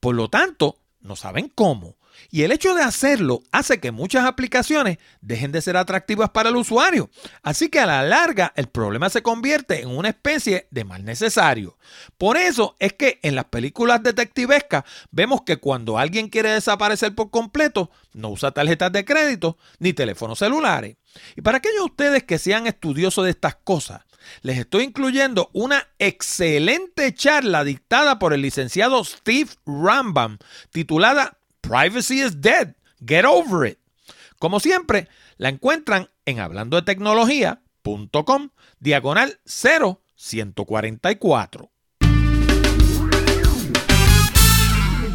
Por 0.00 0.14
lo 0.14 0.28
tanto, 0.28 0.78
no 1.00 1.16
saben 1.16 1.50
cómo. 1.54 1.95
Y 2.30 2.42
el 2.42 2.52
hecho 2.52 2.74
de 2.74 2.82
hacerlo 2.82 3.42
hace 3.52 3.80
que 3.80 3.92
muchas 3.92 4.24
aplicaciones 4.24 4.98
dejen 5.20 5.52
de 5.52 5.62
ser 5.62 5.76
atractivas 5.76 6.30
para 6.30 6.48
el 6.48 6.56
usuario. 6.56 7.10
Así 7.42 7.68
que 7.68 7.80
a 7.80 7.86
la 7.86 8.02
larga 8.02 8.52
el 8.56 8.68
problema 8.68 9.10
se 9.10 9.22
convierte 9.22 9.82
en 9.82 9.88
una 9.88 10.08
especie 10.08 10.68
de 10.70 10.84
mal 10.84 11.04
necesario. 11.04 11.78
Por 12.18 12.36
eso 12.36 12.76
es 12.78 12.92
que 12.92 13.18
en 13.22 13.34
las 13.34 13.46
películas 13.46 14.02
detectivescas 14.02 14.84
vemos 15.10 15.42
que 15.42 15.58
cuando 15.58 15.98
alguien 15.98 16.28
quiere 16.28 16.50
desaparecer 16.50 17.14
por 17.14 17.30
completo, 17.30 17.90
no 18.12 18.30
usa 18.30 18.52
tarjetas 18.52 18.92
de 18.92 19.04
crédito 19.04 19.56
ni 19.78 19.92
teléfonos 19.92 20.38
celulares. 20.38 20.96
Y 21.36 21.42
para 21.42 21.58
aquellos 21.58 21.78
de 21.78 21.90
ustedes 21.90 22.22
que 22.24 22.38
sean 22.38 22.66
estudiosos 22.66 23.24
de 23.24 23.30
estas 23.30 23.56
cosas, 23.56 24.02
les 24.42 24.58
estoy 24.58 24.84
incluyendo 24.84 25.50
una 25.52 25.88
excelente 25.98 27.14
charla 27.14 27.64
dictada 27.64 28.18
por 28.18 28.32
el 28.32 28.42
licenciado 28.42 29.04
Steve 29.04 29.50
Rambam 29.66 30.38
titulada 30.70 31.35
Privacy 31.68 32.20
is 32.20 32.40
dead. 32.40 32.76
Get 33.04 33.24
over 33.24 33.66
it. 33.66 33.80
Como 34.38 34.60
siempre, 34.60 35.08
la 35.36 35.48
encuentran 35.48 36.08
en 36.24 36.38
hablando 36.38 36.76
de 36.76 36.82
tecnología.com, 36.82 38.50
diagonal 38.78 39.40
0144. 39.44 41.72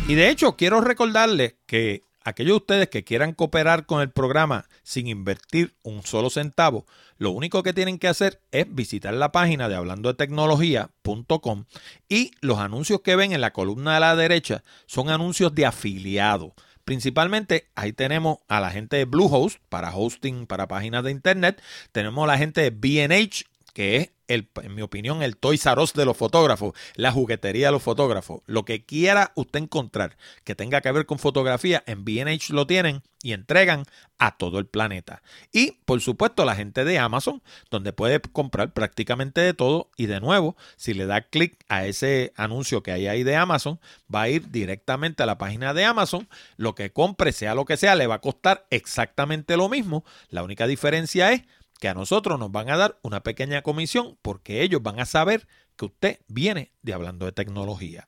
Y 0.09 0.15
de 0.15 0.29
hecho, 0.29 0.57
quiero 0.57 0.81
recordarles 0.81 1.55
que 1.65 2.03
aquellos 2.23 2.53
de 2.53 2.57
ustedes 2.57 2.89
que 2.89 3.03
quieran 3.03 3.33
cooperar 3.33 3.85
con 3.85 4.01
el 4.01 4.11
programa 4.11 4.65
sin 4.83 5.07
invertir 5.07 5.73
un 5.83 6.03
solo 6.03 6.29
centavo, 6.29 6.85
lo 7.17 7.31
único 7.31 7.63
que 7.63 7.73
tienen 7.73 7.99
que 7.99 8.07
hacer 8.07 8.41
es 8.51 8.65
visitar 8.73 9.13
la 9.13 9.31
página 9.31 9.69
de 9.69 9.75
hablando 9.75 10.09
de 10.09 10.15
tecnología.com 10.15 11.65
y 12.09 12.31
los 12.41 12.59
anuncios 12.59 13.01
que 13.01 13.15
ven 13.15 13.31
en 13.31 13.41
la 13.41 13.53
columna 13.53 13.93
de 13.93 13.99
la 13.99 14.15
derecha 14.15 14.63
son 14.85 15.09
anuncios 15.09 15.53
de 15.53 15.65
afiliado. 15.65 16.53
Principalmente 16.83 17.69
ahí 17.75 17.93
tenemos 17.93 18.39
a 18.47 18.59
la 18.59 18.71
gente 18.71 18.97
de 18.97 19.05
Bluehost 19.05 19.59
para 19.69 19.95
hosting 19.95 20.47
para 20.47 20.67
páginas 20.67 21.03
de 21.03 21.11
internet, 21.11 21.61
tenemos 21.91 22.23
a 22.23 22.27
la 22.27 22.37
gente 22.37 22.61
de 22.61 22.71
BH 22.71 23.45
que 23.73 23.97
es, 23.97 24.09
en 24.33 24.75
mi 24.75 24.81
opinión, 24.81 25.23
el 25.23 25.37
Toys 25.37 25.65
R 25.65 25.81
de 25.93 26.05
los 26.05 26.17
fotógrafos, 26.17 26.73
la 26.95 27.11
juguetería 27.11 27.67
de 27.67 27.71
los 27.71 27.83
fotógrafos. 27.83 28.41
Lo 28.45 28.65
que 28.65 28.85
quiera 28.85 29.31
usted 29.35 29.59
encontrar 29.59 30.17
que 30.43 30.55
tenga 30.55 30.81
que 30.81 30.91
ver 30.91 31.05
con 31.05 31.19
fotografía, 31.19 31.83
en 31.87 32.05
BH 32.05 32.53
lo 32.53 32.67
tienen 32.67 33.01
y 33.23 33.33
entregan 33.33 33.85
a 34.17 34.37
todo 34.37 34.59
el 34.59 34.65
planeta. 34.65 35.21
Y, 35.51 35.73
por 35.85 36.01
supuesto, 36.01 36.45
la 36.45 36.55
gente 36.55 36.83
de 36.83 36.99
Amazon, 36.99 37.41
donde 37.69 37.93
puede 37.93 38.19
comprar 38.21 38.73
prácticamente 38.73 39.41
de 39.41 39.53
todo. 39.53 39.89
Y 39.97 40.05
de 40.05 40.19
nuevo, 40.19 40.55
si 40.75 40.93
le 40.93 41.05
da 41.05 41.21
clic 41.21 41.57
a 41.69 41.85
ese 41.85 42.33
anuncio 42.35 42.83
que 42.83 42.91
hay 42.91 43.07
ahí 43.07 43.23
de 43.23 43.35
Amazon, 43.35 43.79
va 44.13 44.23
a 44.23 44.29
ir 44.29 44.49
directamente 44.49 45.23
a 45.23 45.25
la 45.25 45.37
página 45.37 45.73
de 45.73 45.85
Amazon. 45.85 46.27
Lo 46.57 46.75
que 46.75 46.91
compre, 46.91 47.31
sea 47.31 47.55
lo 47.55 47.65
que 47.65 47.77
sea, 47.77 47.95
le 47.95 48.07
va 48.07 48.15
a 48.15 48.21
costar 48.21 48.65
exactamente 48.69 49.57
lo 49.57 49.69
mismo. 49.69 50.03
La 50.29 50.43
única 50.43 50.67
diferencia 50.67 51.31
es 51.31 51.43
que 51.81 51.89
a 51.89 51.95
nosotros 51.95 52.39
nos 52.39 52.51
van 52.51 52.69
a 52.69 52.77
dar 52.77 52.99
una 53.01 53.23
pequeña 53.23 53.63
comisión 53.63 54.15
porque 54.21 54.61
ellos 54.61 54.83
van 54.83 54.99
a 54.99 55.05
saber 55.05 55.47
que 55.75 55.85
usted 55.85 56.19
viene 56.27 56.71
de 56.83 56.93
hablando 56.93 57.25
de 57.25 57.31
tecnología. 57.31 58.05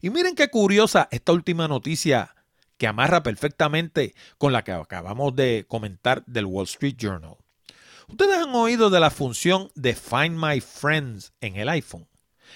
Y 0.00 0.08
miren 0.08 0.34
qué 0.34 0.48
curiosa 0.48 1.06
esta 1.10 1.32
última 1.32 1.68
noticia 1.68 2.34
que 2.78 2.86
amarra 2.86 3.22
perfectamente 3.22 4.14
con 4.38 4.54
la 4.54 4.64
que 4.64 4.72
acabamos 4.72 5.36
de 5.36 5.66
comentar 5.68 6.24
del 6.24 6.46
Wall 6.46 6.64
Street 6.64 6.96
Journal. 6.96 7.36
Ustedes 8.08 8.38
han 8.38 8.54
oído 8.54 8.88
de 8.88 9.00
la 9.00 9.10
función 9.10 9.70
de 9.74 9.94
Find 9.94 10.42
My 10.42 10.62
Friends 10.62 11.34
en 11.42 11.56
el 11.56 11.68
iPhone, 11.68 12.08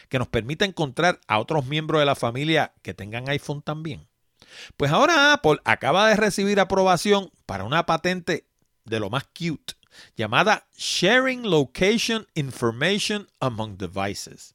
que 0.08 0.18
nos 0.18 0.28
permite 0.28 0.64
encontrar 0.64 1.20
a 1.28 1.40
otros 1.40 1.66
miembros 1.66 2.00
de 2.00 2.06
la 2.06 2.16
familia 2.16 2.72
que 2.80 2.94
tengan 2.94 3.28
iPhone 3.28 3.60
también. 3.60 4.08
Pues 4.78 4.90
ahora 4.90 5.34
Apple 5.34 5.58
acaba 5.66 6.08
de 6.08 6.16
recibir 6.16 6.58
aprobación 6.58 7.30
para 7.44 7.64
una 7.64 7.84
patente 7.84 8.46
de 8.86 9.00
lo 9.00 9.10
más 9.10 9.24
cute 9.24 9.74
llamada 10.16 10.66
Sharing 10.76 11.42
Location 11.48 12.26
Information 12.34 13.28
Among 13.40 13.76
Devices. 13.78 14.54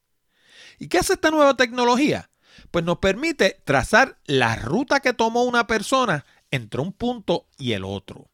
¿Y 0.80 0.88
qué 0.88 0.99
hace 0.99 1.13
esta 1.13 1.32
nueva 1.32 1.56
tecnología? 1.56 2.30
Pues 2.71 2.86
nos 2.86 2.99
permite 2.99 3.62
trazar 3.63 4.17
la 4.25 4.56
ruta 4.56 4.99
que 4.99 5.13
tomó 5.13 5.43
una 5.43 5.67
persona 5.67 6.25
entre 6.52 6.82
un 6.82 6.93
punto 6.93 7.47
y 7.58 7.73
el 7.73 7.84
otro. 7.84 8.30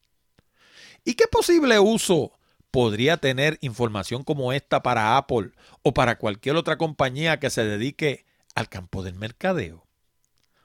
¿Y 1.04 1.13
qué 1.13 1.28
posible 1.28 1.80
uso 1.80 2.32
podría 2.72 3.18
tener 3.18 3.58
información 3.62 4.24
como 4.24 4.52
esta 4.54 4.82
para 4.84 5.18
Apple 5.18 5.52
o 5.84 5.94
para 5.94 6.18
cualquier 6.18 6.56
otra 6.56 6.78
compañía 6.78 7.39
que 7.39 7.50
se 7.50 7.63
dedique 7.63 8.26
al 8.56 8.70
campo 8.70 9.04
del 9.04 9.15
mercadeo? 9.15 9.86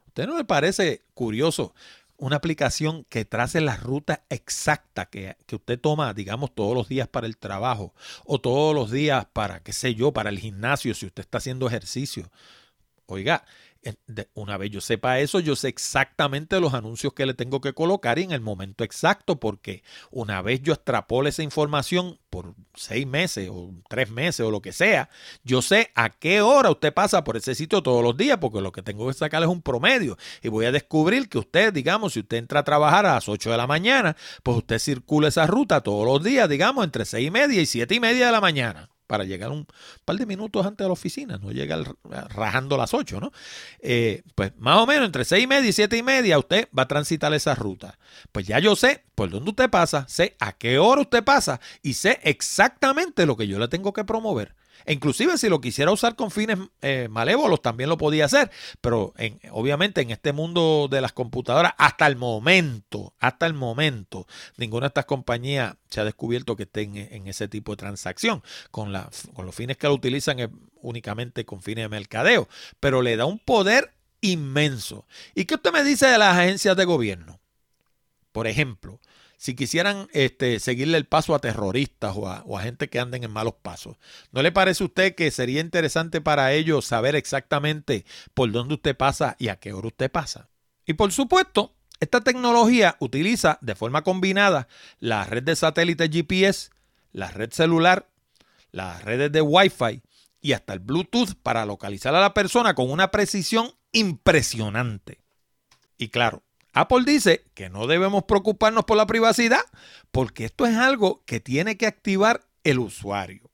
¿Usted 0.07 0.27
no 0.27 0.37
le 0.37 0.45
parece 0.45 1.05
curioso 1.15 1.75
una 2.21 2.37
aplicación 2.37 3.05
que 3.09 3.25
trace 3.25 3.61
la 3.61 3.77
ruta 3.77 4.25
exacta 4.29 5.07
que, 5.07 5.37
que, 5.47 5.57
usted 5.57 5.81
toma, 5.81 6.13
digamos, 6.15 6.55
todos 6.55 6.75
los 6.75 6.89
días 6.89 7.09
para 7.09 7.27
el 7.27 7.39
trabajo 7.39 7.95
o 8.25 8.41
todos 8.41 8.75
los 8.75 8.91
días 8.91 9.27
para, 9.33 9.61
qué 9.61 9.73
sé 9.73 9.95
yo, 9.95 10.13
para 10.13 10.31
el 10.31 10.39
gimnasio, 10.39 10.95
si 10.95 11.07
usted 11.07 11.23
está 11.23 11.39
haciendo 11.39 11.67
ejercicio. 11.67 12.31
Oiga, 13.07 13.45
una 14.35 14.57
vez 14.57 14.71
yo 14.71 14.81
sepa 14.81 15.21
eso, 15.21 15.41
yo 15.41 15.57
sé 15.57 15.69
exactamente 15.69 16.61
los 16.61 16.75
anuncios 16.75 17.15
que 17.15 17.27
le 17.27 17.35
tengo 17.35 17.61
que 17.61 17.73
colocar 17.73 18.19
y 18.19 18.23
en 18.23 18.33
el 18.33 18.41
momento 18.41 18.85
exacto, 18.85 19.41
porque 19.41 19.83
una 20.11 20.43
vez 20.43 20.63
yo 20.63 20.75
extrapole 20.75 21.31
esa 21.31 21.43
información 21.43 22.19
por 22.29 22.55
seis 22.75 23.07
meses 23.07 23.49
o 23.51 23.73
tres 23.89 24.11
meses 24.11 24.41
o 24.41 24.51
lo 24.51 24.61
que 24.61 24.73
sea, 24.73 25.09
yo 25.45 25.63
sé 25.63 25.91
a 25.95 26.11
qué 26.11 26.43
hora 26.43 26.71
usted 26.71 26.93
pasa 26.93 27.25
por 27.25 27.37
ese 27.37 27.55
sitio 27.55 27.83
todos 27.83 28.03
los 28.03 28.17
días, 28.17 28.39
porque 28.39 28.61
lo 28.61 28.73
que 28.73 28.83
tengo 28.83 29.07
que 29.09 29.15
sacar 29.15 29.43
es 29.43 29.49
un 29.49 29.63
promedio. 29.63 30.17
Y 30.43 30.49
voy 30.49 30.67
a 30.67 30.73
descubrir 30.73 31.29
que 31.29 31.39
usted, 31.39 31.73
digamos, 31.73 32.13
si 32.13 32.21
usted 32.21 32.37
entra 32.37 32.61
a 32.61 32.65
trabajar 32.65 33.07
a 33.07 33.15
las 33.15 33.29
8 33.29 33.51
de 33.51 33.57
la 33.57 33.67
mañana, 33.67 34.17
pues 34.43 34.59
usted 34.59 34.79
circula 34.79 35.29
esa 35.29 35.47
ruta 35.47 35.81
todos 35.81 36.07
los 36.07 36.23
días, 36.23 36.49
digamos, 36.49 36.85
entre 36.85 37.05
seis 37.05 37.27
y 37.27 37.31
media 37.31 37.61
y 37.61 37.67
siete 37.67 37.95
y 37.95 38.01
media 38.01 38.27
de 38.27 38.33
la 38.33 38.41
mañana 38.41 38.91
para 39.11 39.25
llegar 39.25 39.51
un 39.51 39.67
par 40.05 40.15
de 40.19 40.25
minutos 40.25 40.65
antes 40.65 40.85
de 40.85 40.89
la 40.89 40.93
oficina, 40.93 41.37
no 41.37 41.51
llegar 41.51 41.97
rajando 42.29 42.77
las 42.77 42.95
8, 42.95 43.19
¿no? 43.19 43.33
Eh, 43.81 44.23
pues 44.37 44.53
más 44.57 44.79
o 44.79 44.87
menos 44.87 45.07
entre 45.07 45.25
6 45.25 45.43
y 45.43 45.47
media 45.49 45.69
y 45.69 45.73
7 45.73 45.97
y 45.97 46.03
media 46.05 46.39
usted 46.39 46.69
va 46.79 46.85
a 46.85 46.87
transitar 46.89 47.35
esa 47.35 47.57
ruta. 47.57 47.99
Pues 48.31 48.47
ya 48.47 48.61
yo 48.61 48.77
sé 48.77 49.03
por 49.17 49.29
dónde 49.29 49.51
usted 49.51 49.69
pasa, 49.69 50.07
sé 50.07 50.37
a 50.39 50.53
qué 50.53 50.79
hora 50.79 51.01
usted 51.01 51.25
pasa 51.25 51.61
y 51.83 51.95
sé 51.95 52.21
exactamente 52.23 53.27
lo 53.27 53.37
que 53.37 53.49
yo 53.49 53.59
le 53.59 53.67
tengo 53.67 53.93
que 53.93 54.05
promover. 54.05 54.55
Inclusive 54.87 55.39
si 55.39 55.49
lo 55.49 55.61
quisiera 55.61 55.91
usar 55.91 56.17
con 56.17 56.31
fines 56.31 56.59
eh, 56.83 57.09
malévolos, 57.11 57.63
también 57.63 57.89
lo 57.89 57.97
podía 57.97 58.25
hacer. 58.25 58.51
Pero 58.81 59.15
obviamente 59.51 60.01
en 60.01 60.11
este 60.11 60.33
mundo 60.33 60.89
de 60.91 61.01
las 61.01 61.13
computadoras, 61.13 61.73
hasta 61.79 62.07
el 62.07 62.17
momento, 62.17 63.15
hasta 63.19 63.47
el 63.47 63.55
momento, 63.55 64.27
ninguna 64.57 64.85
de 64.85 64.89
estas 64.89 65.07
compañías 65.07 65.75
se 65.89 66.01
ha 66.01 66.05
descubierto 66.05 66.57
que 66.57 66.65
estén 66.65 66.97
en, 66.97 67.27
ese 67.27 67.49
tipo 67.49 67.73
de 67.73 67.77
transacción. 67.77 68.43
Con, 68.71 68.93
con 69.35 69.47
los 69.47 69.55
fines 69.55 69.77
que 69.77 69.87
lo 69.87 69.95
utilizan 69.95 70.41
es 70.41 70.49
únicamente 70.83 71.45
con 71.45 71.63
fines 71.63 71.85
de 71.85 71.89
mercadeo. 71.89 72.49
Pero 72.81 73.03
le 73.03 73.17
da 73.17 73.27
un 73.27 73.39
poder 73.39 73.93
inmenso. 74.21 75.07
¿Y 75.35 75.45
qué 75.45 75.55
usted 75.55 75.73
me 75.73 75.85
dice 75.85 76.07
de 76.07 76.19
las 76.19 76.37
agencias 76.37 76.77
de 76.77 76.85
gobierno? 76.85 77.41
Por 78.33 78.47
ejemplo, 78.47 79.01
si 79.41 79.55
quisieran 79.55 80.07
este, 80.13 80.61
seguirle 80.61 80.99
el 80.99 81.07
paso 81.07 81.35
a 81.35 81.39
terroristas 81.39 82.13
o 82.15 82.29
a, 82.29 82.61
gente 82.61 82.91
que 82.91 83.01
anden 83.01 83.25
en 83.25 83.31
malos 83.31 83.55
pasos. 83.63 83.97
¿No 84.33 84.43
le 84.43 84.53
parece 84.53 84.85
a 84.85 84.87
usted 84.89 85.15
que 85.15 85.31
sería 85.31 85.63
interesante 85.63 86.21
para 86.21 86.53
ellos 86.53 86.85
saber 86.85 87.17
exactamente 87.17 88.05
por 88.35 88.53
dónde 88.53 88.75
usted 88.75 88.95
pasa 88.95 89.37
y 89.39 89.49
a 89.49 89.57
qué 89.57 89.73
hora 89.73 89.87
usted 89.87 90.11
pasa? 90.11 90.51
Y 90.85 90.93
por 90.93 91.11
supuesto, 91.11 91.75
esta 92.01 92.21
tecnología 92.21 92.99
utiliza 93.01 93.57
de 93.63 93.75
forma 93.75 94.03
combinada 94.03 94.69
la 94.99 95.25
red 95.25 95.43
de 95.43 95.57
satélite 95.57 96.11
GPS, 96.11 96.69
la 97.13 97.31
red 97.31 97.51
celular, 97.51 98.11
las 98.73 99.03
redes 99.05 99.33
de 99.33 99.41
Wi-Fi 99.41 100.03
y 100.43 100.53
hasta 100.53 100.75
el 100.75 100.81
Bluetooth 100.81 101.35
para 101.43 101.65
localizar 101.65 102.15
a 102.15 102.21
la 102.21 102.35
persona 102.35 102.75
con 102.75 102.91
una 102.91 103.11
precisión 103.11 103.73
impresionante. 103.93 105.23
Y 105.97 106.09
claro, 106.09 106.43
Apple 106.73 107.03
dice 107.05 107.45
que 107.55 107.69
no 107.69 107.87
debemos 107.87 108.25
preocuparnos 108.25 108.85
por 108.85 108.97
la 108.97 109.07
privacidad 109.07 109.63
porque 110.11 110.45
esto 110.45 110.67
es 110.67 110.77
algo 110.77 111.23
que 111.27 111.41
tiene 111.41 111.77
que 111.77 111.87
activar 111.87 112.43
el 112.65 112.79
usuario. 112.79 113.51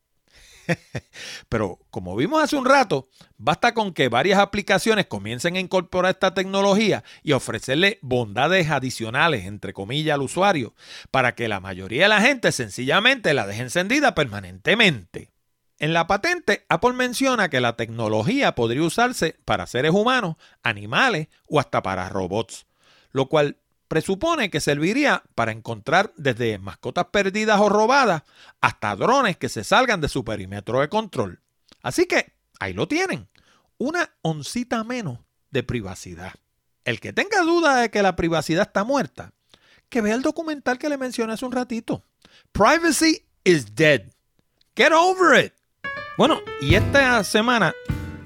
Pero 1.49 1.79
como 1.91 2.17
vimos 2.17 2.43
hace 2.43 2.57
un 2.57 2.65
rato, 2.65 3.09
basta 3.37 3.73
con 3.73 3.93
que 3.93 4.09
varias 4.09 4.39
aplicaciones 4.39 5.07
comiencen 5.07 5.57
a 5.57 5.61
incorporar 5.61 6.13
esta 6.13 6.35
tecnología 6.35 7.05
y 7.23 7.33
ofrecerle 7.33 7.99
bondades 8.03 8.71
adicionales, 8.71 9.47
entre 9.47 9.73
comillas, 9.73 10.15
al 10.15 10.23
usuario, 10.23 10.75
para 11.11 11.35
que 11.35 11.49
la 11.49 11.61
mayoría 11.61 12.05
de 12.05 12.09
la 12.09 12.21
gente 12.21 12.53
sencillamente 12.53 13.35
la 13.35 13.47
deje 13.47 13.63
encendida 13.63 14.15
permanentemente. 14.15 15.31
En 15.79 15.93
la 15.93 16.07
patente, 16.07 16.65
Apple 16.69 16.95
menciona 16.95 17.51
que 17.51 17.61
la 17.61 17.77
tecnología 17.77 18.55
podría 18.55 18.83
usarse 18.83 19.37
para 19.45 19.67
seres 19.67 19.93
humanos, 19.93 20.37
animales 20.63 21.29
o 21.47 21.61
hasta 21.61 21.83
para 21.83 22.09
robots 22.09 22.66
lo 23.17 23.31
cual 23.31 23.57
presupone 23.89 24.51
que 24.51 24.61
serviría 24.61 25.23
para 25.35 25.51
encontrar 25.51 26.13
desde 26.19 26.59
mascotas 26.59 27.07
perdidas 27.07 27.59
o 27.59 27.71
robadas 27.71 28.25
hasta 28.61 28.95
drones 28.95 29.39
que 29.39 29.49
se 29.49 29.65
salgan 29.65 30.03
de 30.03 30.11
su 30.11 30.23
perímetro 30.23 30.83
de 30.83 30.91
control. 30.91 31.41
Así 31.83 32.05
que 32.05 32.35
ahí 32.61 32.75
lo 32.75 32.87
tienen, 32.87 33.27
una 33.79 34.11
oncita 34.21 34.85
menos 34.85 35.21
de 35.51 35.63
privacidad. 35.63 36.35
El 36.85 37.01
que 37.01 37.15
tenga 37.15 37.41
duda 37.41 37.77
de 37.77 37.91
que 37.91 38.03
la 38.03 38.17
privacidad 38.17 38.67
está 38.67 38.85
muerta, 38.85 39.33
que 39.89 40.03
vea 40.03 40.15
el 40.15 40.21
documental 40.21 40.77
que 40.77 40.91
le 40.91 40.99
mencioné 40.99 41.33
hace 41.33 41.47
un 41.47 41.53
ratito. 41.53 42.05
Privacy 42.53 43.25
is 43.45 43.75
dead. 43.75 44.03
Get 44.77 44.93
over 44.93 45.43
it. 45.43 45.55
Bueno, 46.19 46.43
y 46.61 46.75
esta 46.75 47.25
semana 47.25 47.73